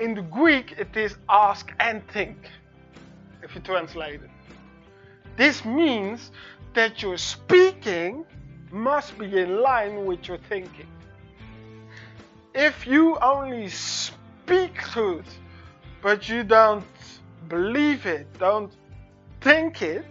In 0.00 0.12
the 0.14 0.20
Greek, 0.20 0.72
it 0.72 0.94
is 0.98 1.16
ask 1.30 1.72
and 1.80 2.06
think, 2.08 2.36
if 3.52 3.56
you 3.56 3.60
translate 3.60 4.22
it. 4.22 4.30
This 5.36 5.64
means 5.64 6.30
that 6.72 7.02
your 7.02 7.18
speaking 7.18 8.24
must 8.70 9.18
be 9.18 9.38
in 9.38 9.60
line 9.60 10.06
with 10.06 10.26
your 10.26 10.38
thinking. 10.48 10.88
If 12.54 12.86
you 12.86 13.18
only 13.18 13.68
speak 13.68 14.74
truth 14.74 15.38
but 16.02 16.28
you 16.28 16.42
don't 16.42 16.84
believe 17.48 18.06
it, 18.06 18.26
don't 18.38 18.72
think 19.42 19.82
it, 19.82 20.04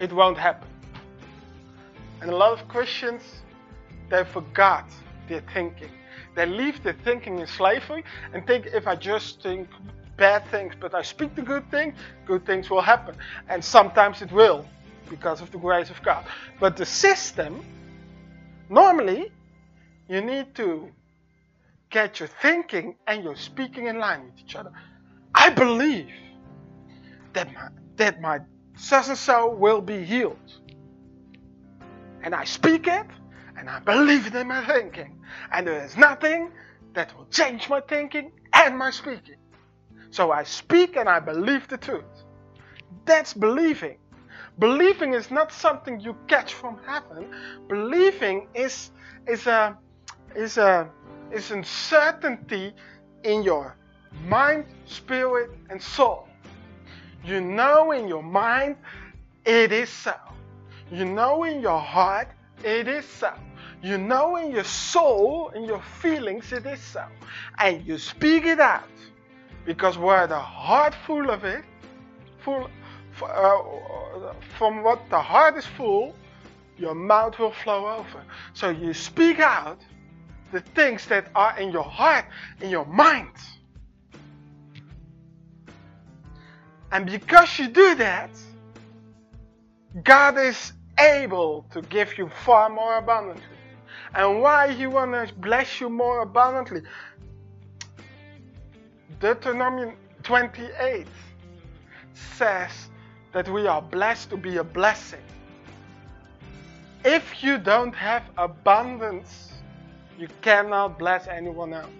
it 0.00 0.12
won't 0.12 0.36
happen. 0.36 0.68
And 2.20 2.30
a 2.30 2.36
lot 2.36 2.60
of 2.60 2.66
Christians, 2.66 3.22
they 4.10 4.24
forgot 4.24 4.90
their 5.28 5.42
thinking. 5.54 5.90
They 6.34 6.46
leave 6.46 6.82
their 6.82 6.96
thinking 7.04 7.38
in 7.38 7.46
slavery 7.46 8.04
and 8.32 8.44
think 8.46 8.66
if 8.66 8.86
I 8.88 8.96
just 8.96 9.42
think 9.42 9.68
bad 10.18 10.46
things, 10.50 10.74
but 10.78 10.94
I 10.94 11.02
speak 11.02 11.34
the 11.34 11.42
good 11.42 11.70
thing, 11.70 11.94
good 12.26 12.44
things 12.44 12.68
will 12.68 12.82
happen. 12.82 13.16
And 13.48 13.64
sometimes 13.64 14.20
it 14.20 14.30
will, 14.32 14.66
because 15.08 15.40
of 15.40 15.50
the 15.52 15.58
grace 15.58 15.88
of 15.88 16.02
God. 16.02 16.26
But 16.60 16.76
the 16.76 16.84
system, 16.84 17.64
normally, 18.68 19.32
you 20.08 20.20
need 20.20 20.54
to 20.56 20.90
get 21.90 22.20
your 22.20 22.28
thinking 22.42 22.96
and 23.06 23.24
your 23.24 23.36
speaking 23.36 23.86
in 23.86 23.98
line 23.98 24.26
with 24.26 24.38
each 24.40 24.56
other. 24.56 24.72
I 25.34 25.50
believe 25.50 26.10
that 27.32 27.52
my, 27.54 27.68
that 27.96 28.20
my 28.20 28.40
so 28.76 29.02
and 29.08 29.18
so 29.18 29.50
will 29.54 29.80
be 29.80 30.04
healed. 30.04 30.36
And 32.22 32.34
I 32.34 32.44
speak 32.44 32.86
it 32.86 33.06
and 33.56 33.70
I 33.70 33.80
believe 33.80 34.26
it 34.26 34.34
in 34.34 34.48
my 34.48 34.64
thinking. 34.66 35.18
And 35.52 35.66
there 35.66 35.84
is 35.84 35.96
nothing 35.96 36.50
that 36.94 37.16
will 37.16 37.26
change 37.26 37.68
my 37.68 37.80
thinking 37.80 38.32
and 38.52 38.76
my 38.76 38.90
speaking. 38.90 39.36
So 40.10 40.30
I 40.30 40.44
speak 40.44 40.96
and 40.96 41.08
I 41.08 41.20
believe 41.20 41.68
the 41.68 41.76
truth. 41.76 42.04
That's 43.04 43.34
believing. 43.34 43.98
Believing 44.58 45.14
is 45.14 45.30
not 45.30 45.52
something 45.52 46.00
you 46.00 46.16
catch 46.26 46.54
from 46.54 46.78
heaven. 46.86 47.32
Believing 47.68 48.48
is 48.54 48.90
is 49.26 49.46
a 49.46 49.76
is 50.34 50.58
a 50.58 50.88
is 51.30 51.50
a 51.50 51.62
certainty 51.62 52.74
in 53.22 53.42
your 53.42 53.76
mind, 54.26 54.64
spirit, 54.86 55.50
and 55.70 55.80
soul. 55.80 56.28
You 57.24 57.40
know 57.40 57.92
in 57.92 58.08
your 58.08 58.22
mind 58.22 58.76
it 59.44 59.70
is 59.72 59.90
so. 59.90 60.14
You 60.90 61.04
know 61.04 61.44
in 61.44 61.60
your 61.60 61.80
heart 61.80 62.28
it 62.64 62.88
is 62.88 63.04
so. 63.04 63.32
You 63.82 63.96
know 63.96 64.36
in 64.36 64.50
your 64.50 64.64
soul, 64.64 65.50
in 65.50 65.64
your 65.64 65.82
feelings 66.00 66.52
it 66.52 66.66
is 66.66 66.80
so. 66.80 67.04
And 67.58 67.86
you 67.86 67.98
speak 67.98 68.44
it 68.44 68.58
out. 68.58 68.88
Because 69.68 69.98
where 69.98 70.26
the 70.26 70.38
heart 70.38 70.94
full 71.06 71.28
of 71.28 71.44
it, 71.44 71.62
full 72.38 72.70
uh, 73.22 74.32
from 74.56 74.82
what 74.82 74.98
the 75.10 75.20
heart 75.20 75.58
is 75.58 75.66
full, 75.66 76.14
your 76.78 76.94
mouth 76.94 77.38
will 77.38 77.52
flow 77.52 77.86
over. 77.86 78.24
So 78.54 78.70
you 78.70 78.94
speak 78.94 79.40
out 79.40 79.78
the 80.52 80.62
things 80.74 81.04
that 81.08 81.26
are 81.34 81.58
in 81.58 81.70
your 81.70 81.84
heart, 81.84 82.24
in 82.62 82.70
your 82.70 82.86
mind. 82.86 83.36
And 86.90 87.04
because 87.04 87.58
you 87.58 87.68
do 87.68 87.94
that, 87.96 88.30
God 90.02 90.38
is 90.38 90.72
able 90.98 91.66
to 91.72 91.82
give 91.82 92.16
you 92.16 92.30
far 92.46 92.70
more 92.70 92.96
abundantly. 92.96 93.42
And 94.14 94.40
why 94.40 94.72
He 94.72 94.86
want 94.86 95.12
to 95.12 95.34
bless 95.34 95.78
you 95.78 95.90
more 95.90 96.22
abundantly? 96.22 96.80
Deuteronomy 99.20 99.94
28 100.22 101.06
says 102.14 102.88
that 103.32 103.48
we 103.48 103.66
are 103.66 103.82
blessed 103.82 104.30
to 104.30 104.36
be 104.36 104.58
a 104.58 104.64
blessing. 104.64 105.22
If 107.04 107.42
you 107.42 107.58
don't 107.58 107.94
have 107.94 108.22
abundance, 108.36 109.52
you 110.18 110.28
cannot 110.42 110.98
bless 110.98 111.26
anyone 111.26 111.72
else. 111.72 111.90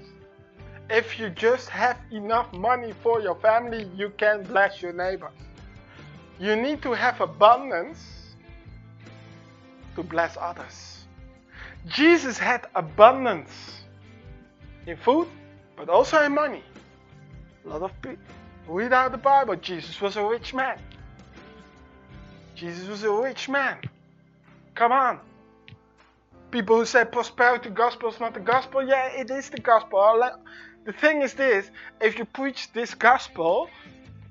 If 0.90 1.18
you 1.18 1.30
just 1.30 1.68
have 1.68 1.98
enough 2.10 2.52
money 2.52 2.92
for 3.02 3.20
your 3.20 3.34
family, 3.36 3.90
you 3.96 4.10
can 4.10 4.42
bless 4.42 4.80
your 4.80 4.92
neighbors. 4.92 5.32
You 6.38 6.56
need 6.56 6.82
to 6.82 6.92
have 6.92 7.20
abundance 7.20 7.98
to 9.96 10.02
bless 10.02 10.36
others. 10.40 11.04
Jesus 11.86 12.38
had 12.38 12.66
abundance 12.74 13.82
in 14.86 14.96
food, 14.96 15.26
but 15.76 15.88
also 15.88 16.22
in 16.22 16.34
money. 16.34 16.62
A 17.64 17.68
lot 17.68 17.82
of 17.82 18.02
people 18.02 18.18
read 18.66 18.92
out 18.92 19.12
the 19.12 19.18
Bible. 19.18 19.56
Jesus 19.56 20.00
was 20.00 20.16
a 20.16 20.24
rich 20.24 20.54
man. 20.54 20.78
Jesus 22.54 22.88
was 22.88 23.04
a 23.04 23.12
rich 23.12 23.48
man. 23.48 23.78
Come 24.74 24.92
on. 24.92 25.20
People 26.50 26.76
who 26.76 26.86
say 26.86 27.04
prosperity 27.04 27.70
gospel 27.70 28.10
is 28.10 28.20
not 28.20 28.34
the 28.34 28.40
gospel, 28.40 28.86
yeah, 28.86 29.08
it 29.08 29.30
is 29.30 29.50
the 29.50 29.60
gospel. 29.60 30.30
The 30.84 30.92
thing 30.92 31.22
is 31.22 31.34
this 31.34 31.70
if 32.00 32.18
you 32.18 32.24
preach 32.24 32.72
this 32.72 32.94
gospel, 32.94 33.68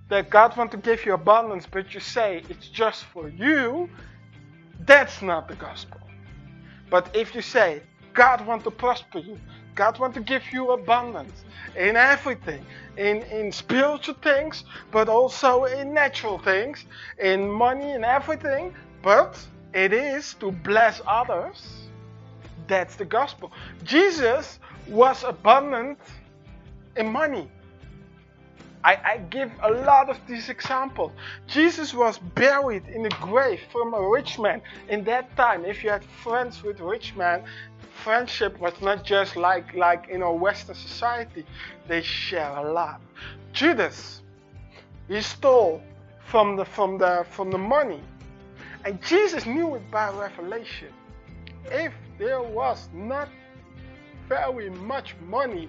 that 0.09 0.29
God 0.29 0.55
wants 0.55 0.71
to 0.71 0.77
give 0.77 1.05
you 1.05 1.13
abundance, 1.13 1.67
but 1.69 1.93
you 1.93 1.99
say 1.99 2.43
it's 2.49 2.67
just 2.69 3.03
for 3.05 3.27
you, 3.29 3.89
that's 4.85 5.21
not 5.21 5.47
the 5.47 5.55
gospel. 5.55 5.99
But 6.89 7.15
if 7.15 7.35
you 7.35 7.41
say 7.41 7.81
God 8.13 8.45
wants 8.47 8.63
to 8.63 8.71
prosper 8.71 9.19
you, 9.19 9.37
God 9.77 9.99
wants 9.99 10.15
to 10.15 10.23
give 10.23 10.43
you 10.51 10.71
abundance 10.71 11.45
in 11.77 11.95
everything, 11.95 12.65
in, 12.97 13.21
in 13.37 13.51
spiritual 13.51 14.15
things, 14.15 14.63
but 14.91 15.07
also 15.07 15.65
in 15.65 15.93
natural 15.93 16.39
things, 16.39 16.85
in 17.19 17.47
money 17.47 17.91
and 17.91 18.03
everything. 18.03 18.73
But 19.03 19.37
it 19.73 19.93
is 19.93 20.33
to 20.41 20.51
bless 20.51 20.99
others. 21.07 21.87
That's 22.67 22.95
the 22.95 23.05
gospel. 23.05 23.51
Jesus 23.83 24.59
was 24.87 25.23
abundant 25.23 25.99
in 26.95 27.11
money. 27.11 27.47
I, 28.83 28.95
I, 29.03 29.17
give 29.29 29.51
a 29.63 29.71
lot 29.71 30.09
of 30.09 30.17
these 30.27 30.49
examples. 30.49 31.11
Jesus 31.47 31.93
was 31.93 32.19
buried 32.19 32.87
in 32.87 33.05
a 33.05 33.09
grave 33.21 33.59
from 33.71 33.93
a 33.93 34.01
rich 34.01 34.39
man. 34.39 34.61
In 34.87 35.03
that 35.05 35.35
time, 35.35 35.65
if 35.65 35.83
you 35.83 35.89
had 35.89 36.05
friends 36.23 36.63
with 36.63 36.79
rich 36.79 37.15
men, 37.15 37.43
friendship 38.07 38.57
was 38.61 38.73
not 38.81 39.03
just 39.03 39.35
like 39.35 39.73
like 39.75 40.07
in 40.07 40.23
our 40.23 40.33
Western 40.33 40.75
society. 40.75 41.43
They 41.89 42.01
share 42.01 42.53
a 42.55 42.71
lot. 42.71 43.01
Judas, 43.51 44.21
he 45.09 45.19
stole 45.19 45.81
from 46.25 46.55
the 46.55 46.63
from 46.63 46.97
the 46.97 47.25
from 47.29 47.51
the 47.51 47.57
money, 47.57 47.99
and 48.85 49.01
Jesus 49.01 49.45
knew 49.45 49.75
it 49.75 49.91
by 49.91 50.09
revelation. 50.11 50.93
If 51.65 51.91
there 52.17 52.41
was 52.41 52.87
not 52.93 53.27
very 54.29 54.69
much 54.69 55.13
money 55.27 55.67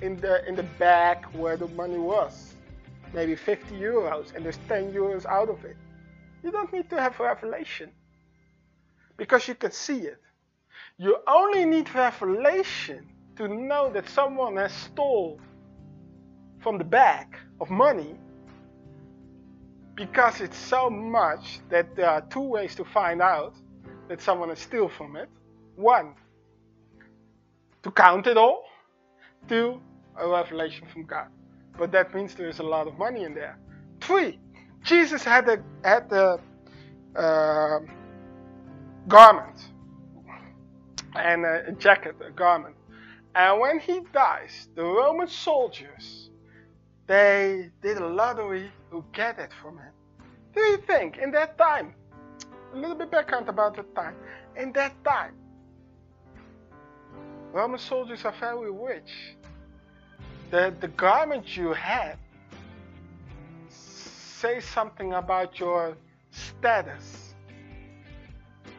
in 0.00 0.14
the 0.18 0.46
in 0.46 0.54
the 0.54 0.68
bag 0.78 1.26
where 1.32 1.56
the 1.56 1.70
money 1.82 1.98
was, 1.98 2.54
maybe 3.12 3.34
50 3.34 3.74
euros, 3.74 4.32
and 4.32 4.44
there's 4.44 4.60
10 4.68 4.92
euros 4.92 5.26
out 5.26 5.48
of 5.48 5.64
it 5.64 5.76
you 6.44 6.50
don't 6.52 6.72
need 6.72 6.90
to 6.90 7.00
have 7.00 7.18
revelation 7.18 7.90
because 9.16 9.48
you 9.48 9.54
can 9.54 9.72
see 9.72 10.00
it. 10.00 10.20
You 10.98 11.16
only 11.26 11.64
need 11.64 11.92
revelation 11.94 13.08
to 13.36 13.48
know 13.48 13.90
that 13.90 14.08
someone 14.08 14.56
has 14.56 14.72
stole 14.72 15.40
from 16.60 16.76
the 16.78 16.84
bag 16.84 17.28
of 17.60 17.70
money 17.70 18.14
because 19.94 20.40
it's 20.42 20.56
so 20.56 20.90
much 20.90 21.60
that 21.70 21.96
there 21.96 22.10
are 22.10 22.20
two 22.20 22.40
ways 22.40 22.74
to 22.74 22.84
find 22.84 23.22
out 23.22 23.54
that 24.08 24.20
someone 24.20 24.50
has 24.50 24.58
stolen 24.58 24.90
from 24.90 25.16
it. 25.16 25.30
One, 25.76 26.14
to 27.82 27.90
count 27.90 28.26
it 28.26 28.36
all. 28.36 28.64
Two, 29.48 29.80
a 30.18 30.28
revelation 30.28 30.86
from 30.92 31.04
God. 31.06 31.28
But 31.78 31.90
that 31.92 32.14
means 32.14 32.34
there 32.34 32.48
is 32.48 32.58
a 32.58 32.62
lot 32.62 32.86
of 32.86 32.98
money 32.98 33.24
in 33.24 33.34
there. 33.34 33.58
Three, 34.00 34.38
Jesus 34.84 35.24
had 35.24 35.48
a 35.48 35.58
had 35.82 36.12
a 36.12 36.38
uh, 37.16 37.78
garment 39.08 39.64
and 41.14 41.44
a 41.44 41.72
jacket, 41.72 42.16
a 42.26 42.30
garment. 42.30 42.76
And 43.34 43.60
when 43.60 43.80
he 43.80 44.00
dies, 44.12 44.68
the 44.76 44.84
Roman 44.84 45.26
soldiers 45.26 46.30
they 47.06 47.70
did 47.82 47.98
a 47.98 48.06
lottery 48.06 48.70
who 48.90 49.04
get 49.12 49.38
it 49.38 49.50
from 49.60 49.76
him. 49.76 49.92
Do 50.54 50.60
you 50.60 50.78
think 50.78 51.18
in 51.18 51.30
that 51.32 51.58
time, 51.58 51.94
a 52.72 52.76
little 52.76 52.96
bit 52.96 53.10
background 53.10 53.48
about 53.48 53.76
the 53.76 53.82
time, 53.94 54.14
in 54.56 54.72
that 54.72 54.92
time, 55.04 55.34
Roman 57.52 57.78
soldiers 57.78 58.24
are 58.24 58.34
very 58.40 58.70
rich. 58.70 59.36
The, 60.50 60.74
the 60.80 60.88
garment 60.88 61.56
you 61.56 61.72
had 61.72 62.18
say 64.40 64.60
something 64.60 65.12
about 65.14 65.58
your 65.58 65.96
status. 66.30 67.34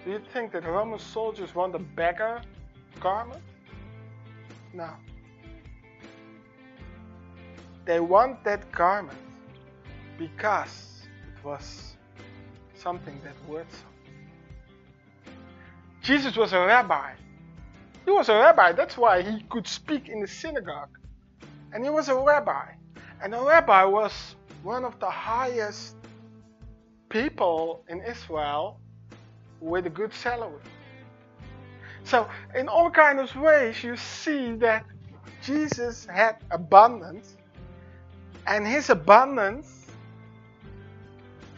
Do 0.04 0.12
you 0.12 0.22
think 0.34 0.52
that 0.52 0.66
Roman 0.66 1.00
soldiers 1.00 1.56
want 1.56 1.74
a 1.76 1.80
beggar 1.80 2.42
garment? 3.00 3.42
No. 4.74 4.90
They 7.86 8.00
want 8.00 8.44
that 8.44 8.72
garment 8.72 9.18
because 10.18 11.08
it 11.36 11.46
was 11.46 11.96
something 12.76 13.20
that 13.24 13.36
worth 13.50 13.72
something. 13.72 15.34
Jesus 16.02 16.36
was 16.36 16.54
a 16.54 16.60
rabbi. 16.60 17.14
He 18.04 18.12
was 18.12 18.30
a 18.30 18.36
rabbi, 18.36 18.74
that's 18.74 18.98
why 18.98 19.22
he 19.22 19.42
could 19.50 19.68
speak 19.68 20.10
in 20.10 20.22
the 20.22 20.28
synagogue. 20.28 21.00
And 21.74 21.84
he 21.84 21.90
was 21.90 22.10
a 22.10 22.16
rabbi. 22.16 22.74
And 23.24 23.34
a 23.34 23.42
rabbi 23.42 23.84
was 23.86 24.35
one 24.66 24.84
of 24.84 25.00
the 25.00 25.10
highest 25.10 25.96
people 27.10 27.84
in 27.88 28.02
Israel 28.02 28.80
with 29.62 29.86
a 29.86 29.92
good 29.92 30.12
salary. 30.12 30.60
So, 32.04 32.28
in 32.56 32.68
all 32.68 32.90
kinds 32.90 33.30
of 33.30 33.42
ways, 33.42 33.84
you 33.84 33.96
see 33.96 34.56
that 34.56 34.84
Jesus 35.44 36.06
had 36.06 36.38
abundance, 36.50 37.36
and 38.48 38.66
his 38.66 38.90
abundance, 38.90 39.86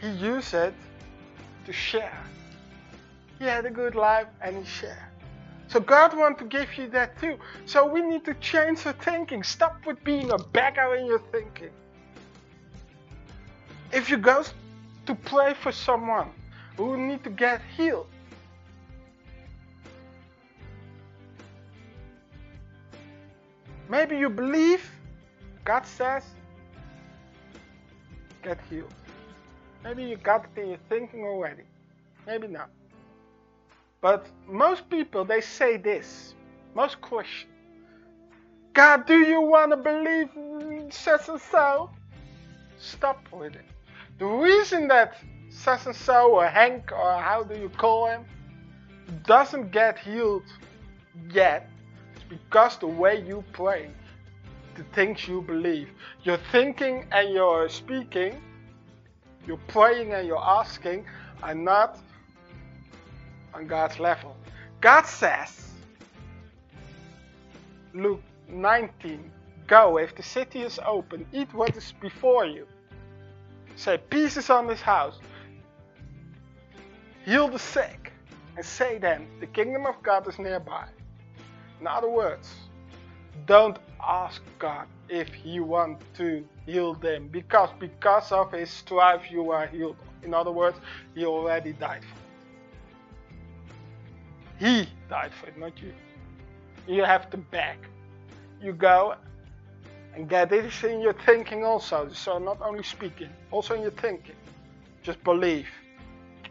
he 0.02 0.10
used 0.10 0.52
it 0.52 0.74
to 1.64 1.72
share. 1.72 2.22
He 3.38 3.44
had 3.46 3.64
a 3.64 3.70
good 3.70 3.94
life 3.94 4.28
and 4.42 4.56
he 4.58 4.64
shared. 4.64 5.12
So 5.68 5.80
God 5.80 6.16
wants 6.16 6.40
to 6.40 6.46
give 6.46 6.76
you 6.76 6.88
that 6.90 7.18
too. 7.20 7.38
So 7.66 7.86
we 7.86 8.02
need 8.02 8.24
to 8.24 8.34
change 8.34 8.86
our 8.86 8.92
thinking. 8.92 9.42
Stop 9.42 9.86
with 9.86 10.02
being 10.02 10.30
a 10.30 10.38
beggar 10.38 10.94
in 10.94 11.06
your 11.06 11.22
thinking. 11.30 11.70
If 13.92 14.10
you 14.10 14.16
go 14.18 14.44
to 15.06 15.14
pray 15.14 15.54
for 15.54 15.72
someone 15.72 16.30
who 16.76 16.96
need 16.96 17.24
to 17.24 17.30
get 17.30 17.60
healed, 17.76 18.06
maybe 23.88 24.18
you 24.18 24.28
believe 24.28 24.82
God 25.64 25.86
says 25.86 26.24
get 28.42 28.58
healed. 28.70 28.92
Maybe 29.84 30.04
you 30.04 30.16
got 30.16 30.44
it 30.44 30.60
in 30.60 30.68
your 30.70 30.78
thinking 30.88 31.24
already. 31.24 31.62
Maybe 32.26 32.46
not. 32.46 32.70
But 34.00 34.26
most 34.46 34.88
people, 34.90 35.24
they 35.24 35.40
say 35.40 35.76
this. 35.76 36.34
Most 36.74 37.00
Christians. 37.00 37.52
God, 38.74 39.06
do 39.06 39.18
you 39.18 39.40
want 39.40 39.72
to 39.72 39.76
believe 39.76 40.92
such 40.92 41.28
and 41.28 41.40
so? 41.40 41.90
Stop 42.78 43.26
with 43.32 43.56
it. 43.56 43.64
The 44.18 44.26
reason 44.26 44.88
that 44.88 45.14
such 45.48 45.86
and 45.86 45.94
so 45.94 46.32
or 46.32 46.46
Hank 46.46 46.90
or 46.92 47.12
how 47.20 47.44
do 47.44 47.58
you 47.58 47.68
call 47.68 48.08
him 48.08 48.24
doesn't 49.24 49.70
get 49.70 49.98
healed 49.98 50.42
yet 51.30 51.68
is 52.16 52.22
because 52.28 52.76
the 52.78 52.86
way 52.88 53.22
you 53.22 53.44
pray, 53.52 53.90
the 54.74 54.82
things 54.94 55.28
you 55.28 55.40
believe, 55.42 55.90
your 56.24 56.38
thinking 56.50 57.06
and 57.12 57.32
your 57.32 57.68
speaking, 57.68 58.42
your 59.46 59.58
praying 59.68 60.12
and 60.12 60.26
your 60.26 60.44
asking 60.44 61.06
are 61.42 61.54
not 61.54 61.98
on 63.54 63.66
God's 63.66 64.00
level. 64.00 64.36
God 64.80 65.06
says, 65.06 65.70
Luke 67.94 68.22
19, 68.48 69.30
go, 69.66 69.98
if 69.98 70.14
the 70.16 70.22
city 70.22 70.62
is 70.62 70.78
open, 70.84 71.24
eat 71.32 71.52
what 71.54 71.76
is 71.76 71.92
before 72.00 72.44
you. 72.44 72.66
Say, 73.78 73.98
peace 74.10 74.36
is 74.36 74.50
on 74.50 74.66
this 74.66 74.80
house. 74.80 75.20
Heal 77.24 77.48
the 77.48 77.60
sick. 77.60 78.12
And 78.56 78.66
say 78.66 78.98
then, 78.98 79.28
the 79.38 79.46
kingdom 79.46 79.86
of 79.86 80.02
God 80.02 80.26
is 80.26 80.36
nearby. 80.38 80.88
In 81.80 81.86
other 81.86 82.10
words, 82.10 82.52
don't 83.46 83.78
ask 84.04 84.42
God 84.58 84.88
if 85.08 85.32
He 85.32 85.60
wants 85.60 86.04
to 86.16 86.44
heal 86.66 86.94
them 86.94 87.28
because 87.28 87.70
because 87.78 88.32
of 88.32 88.50
His 88.52 88.68
strife 88.68 89.30
you 89.30 89.52
are 89.52 89.68
healed. 89.68 89.96
In 90.24 90.34
other 90.34 90.50
words, 90.50 90.78
He 91.14 91.24
already 91.24 91.72
died 91.72 92.02
for 92.04 92.16
it. 92.16 92.24
he 94.58 94.88
died 95.08 95.32
for 95.32 95.46
it, 95.46 95.56
not 95.56 95.80
you. 95.80 95.92
You 96.88 97.04
have 97.04 97.30
to 97.30 97.36
beg. 97.36 97.78
You 98.60 98.72
go 98.72 99.14
and 100.18 100.28
get 100.28 100.52
it 100.52 100.82
in 100.82 101.00
your 101.00 101.12
thinking 101.12 101.64
also. 101.64 102.08
So 102.12 102.38
not 102.38 102.60
only 102.60 102.82
speaking, 102.82 103.30
also 103.52 103.74
in 103.74 103.82
your 103.82 103.92
thinking. 103.92 104.34
Just 105.00 105.22
believe. 105.22 105.68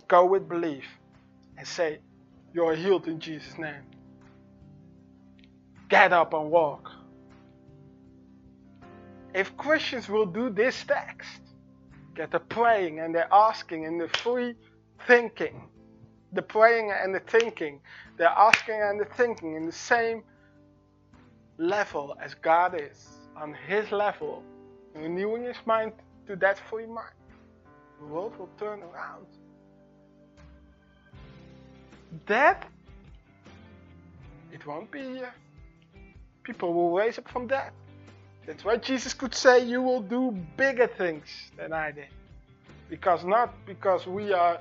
Go 0.08 0.26
with 0.26 0.48
belief 0.48 0.86
and 1.58 1.68
say, 1.68 2.00
You 2.54 2.64
are 2.66 2.76
healed 2.76 3.08
in 3.08 3.20
Jesus' 3.20 3.58
name. 3.58 3.84
Get 5.90 6.14
up 6.14 6.34
and 6.34 6.50
walk. 6.50 6.90
If 9.34 9.58
Christians 9.58 10.08
will 10.08 10.26
do 10.26 10.50
this 10.50 10.86
text, 10.86 11.42
get 12.16 12.32
the 12.32 12.40
praying 12.40 13.02
and 13.02 13.14
the 13.14 13.28
asking 13.34 13.86
and 13.86 14.00
the 14.00 14.08
free 14.08 14.56
thinking, 15.08 15.68
the 16.32 16.42
praying 16.42 16.94
and 16.94 17.14
the 17.14 17.20
thinking, 17.20 17.82
the 18.18 18.32
asking 18.40 18.82
and 18.82 18.98
the 18.98 19.06
thinking 19.06 19.56
in 19.56 19.66
the 19.66 19.74
same 19.74 20.24
level 21.58 22.16
as 22.24 22.34
God 22.34 22.80
is, 22.80 23.17
on 23.40 23.56
His 23.68 23.92
level, 23.92 24.44
renewing 24.96 25.44
His 25.44 25.58
mind 25.66 25.94
to 26.28 26.36
that 26.38 26.60
free 26.70 26.86
mind, 26.86 27.16
the 28.00 28.08
world 28.08 28.38
will 28.38 28.50
turn 28.60 28.82
around. 28.82 29.26
That, 32.26 32.68
it 34.52 34.66
won't 34.66 34.92
be 34.92 35.02
here. 35.02 35.34
People 36.44 36.74
will 36.74 36.92
raise 36.92 37.18
up 37.18 37.30
from 37.30 37.48
death. 37.48 37.74
That's 38.46 38.64
why 38.64 38.78
Jesus 38.78 39.14
could 39.14 39.36
say, 39.36 39.66
You 39.66 39.82
will 39.82 40.02
do 40.02 40.32
bigger 40.56 40.88
things 40.88 41.28
than 41.58 41.74
I 41.74 41.92
did. 41.92 42.08
Because 42.90 43.26
not 43.26 43.54
because 43.66 44.08
we 44.08 44.32
are 44.32 44.60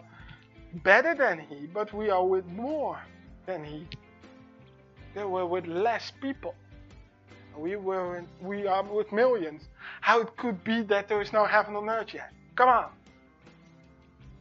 better 0.82 1.14
than 1.14 1.38
he, 1.38 1.66
but 1.66 1.92
we 1.92 2.10
are 2.10 2.26
with 2.26 2.44
more 2.46 2.98
than 3.46 3.64
he. 3.64 3.86
They 5.14 5.24
were 5.24 5.46
with 5.46 5.66
less 5.66 6.12
people. 6.20 6.54
We 7.58 7.76
were 7.76 8.18
in, 8.18 8.28
we 8.40 8.66
are 8.66 8.82
with 8.82 9.12
millions. 9.12 9.68
How 10.00 10.20
it 10.20 10.36
could 10.36 10.62
be 10.64 10.82
that 10.82 11.08
there 11.08 11.22
is 11.22 11.32
no 11.32 11.44
heaven 11.44 11.74
on 11.76 11.88
earth 11.88 12.12
yet? 12.12 12.32
Come 12.54 12.68
on. 12.68 12.90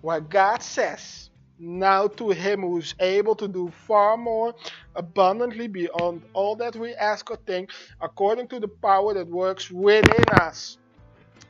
What 0.01 0.29
God 0.29 0.61
says 0.61 1.29
now 1.57 2.07
to 2.07 2.29
him 2.29 2.61
who 2.61 2.77
is 2.77 2.93
able 2.99 3.35
to 3.35 3.47
do 3.47 3.71
far 3.87 4.17
more 4.17 4.53
abundantly 4.95 5.67
beyond 5.67 6.21
all 6.33 6.55
that 6.57 6.75
we 6.75 6.93
ask 6.93 7.29
or 7.31 7.37
think, 7.47 7.69
according 8.01 8.47
to 8.49 8.59
the 8.59 8.67
power 8.67 9.13
that 9.13 9.27
works 9.27 9.71
within 9.71 10.25
us. 10.41 10.77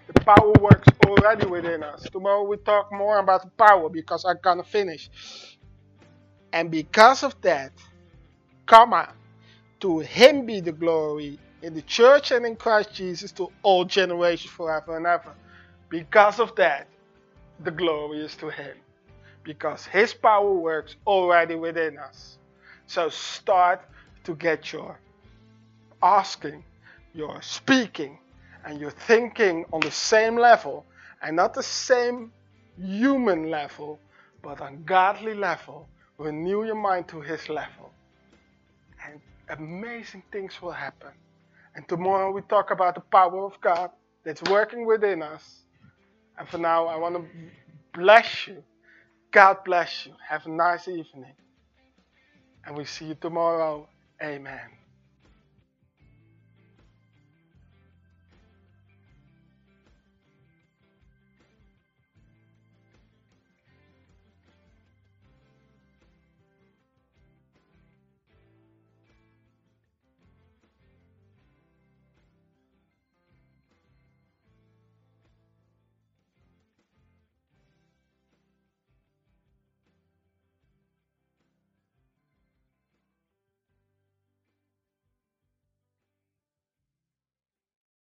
The 0.07 0.19
power 0.21 0.53
works 0.61 0.87
already 1.07 1.47
within 1.47 1.83
us. 1.83 2.03
Tomorrow 2.11 2.43
we 2.43 2.57
talk 2.57 2.91
more 2.91 3.17
about 3.17 3.41
the 3.41 3.51
power 3.57 3.89
because 3.89 4.23
I'm 4.25 4.37
gonna 4.43 4.63
finish. 4.63 5.09
And 6.53 6.69
because 6.69 7.23
of 7.23 7.39
that, 7.41 7.71
comma, 8.67 9.13
to 9.79 9.99
him 9.99 10.45
be 10.45 10.61
the 10.61 10.71
glory 10.71 11.39
in 11.65 11.73
the 11.73 11.81
church 11.81 12.29
and 12.29 12.45
in 12.45 12.55
Christ 12.55 12.93
Jesus 12.93 13.31
to 13.31 13.51
all 13.63 13.85
generations 13.85 14.53
forever 14.53 14.97
and 14.97 15.07
ever. 15.07 15.33
Because 15.89 16.39
of 16.39 16.55
that, 16.57 16.87
the 17.63 17.71
glory 17.71 18.19
is 18.23 18.35
to 18.35 18.49
him. 18.51 18.77
Because 19.43 19.83
his 19.87 20.13
power 20.13 20.53
works 20.53 20.95
already 21.07 21.55
within 21.55 21.97
us. 21.97 22.37
So 22.85 23.09
start 23.09 23.81
to 24.25 24.35
get 24.35 24.71
your 24.71 24.99
asking, 26.03 26.63
your 27.15 27.41
speaking, 27.41 28.19
and 28.63 28.79
you're 28.79 28.91
thinking 28.91 29.65
on 29.73 29.79
the 29.79 29.91
same 29.91 30.37
level 30.37 30.85
and 31.23 31.35
not 31.35 31.55
the 31.55 31.63
same 31.63 32.31
human 32.77 33.49
level, 33.49 33.99
but 34.43 34.61
on 34.61 34.83
godly 34.83 35.33
level, 35.33 35.87
renew 36.19 36.63
your 36.63 36.75
mind 36.75 37.07
to 37.07 37.21
his 37.21 37.49
level. 37.49 37.91
And 39.03 39.19
amazing 39.49 40.21
things 40.31 40.61
will 40.61 40.71
happen. 40.71 41.09
And 41.75 41.87
tomorrow 41.89 42.31
we 42.31 42.41
talk 42.43 42.71
about 42.71 42.95
the 42.95 43.01
power 43.01 43.45
of 43.45 43.59
God 43.61 43.91
that's 44.25 44.43
working 44.43 44.85
within 44.87 45.23
us. 45.23 45.63
And 46.39 46.49
for 46.49 46.59
now, 46.59 46.87
I 46.87 46.97
want 46.97 47.15
to 47.15 47.25
bless 47.99 48.47
you. 48.47 48.63
God 49.31 49.59
bless 49.65 50.05
you. 50.07 50.13
Have 50.27 50.45
a 50.47 50.51
nice 50.51 50.87
evening. 50.87 51.35
And 52.65 52.77
we 52.77 52.85
see 52.85 53.05
you 53.07 53.15
tomorrow. 53.15 53.89
Amen. 54.23 54.61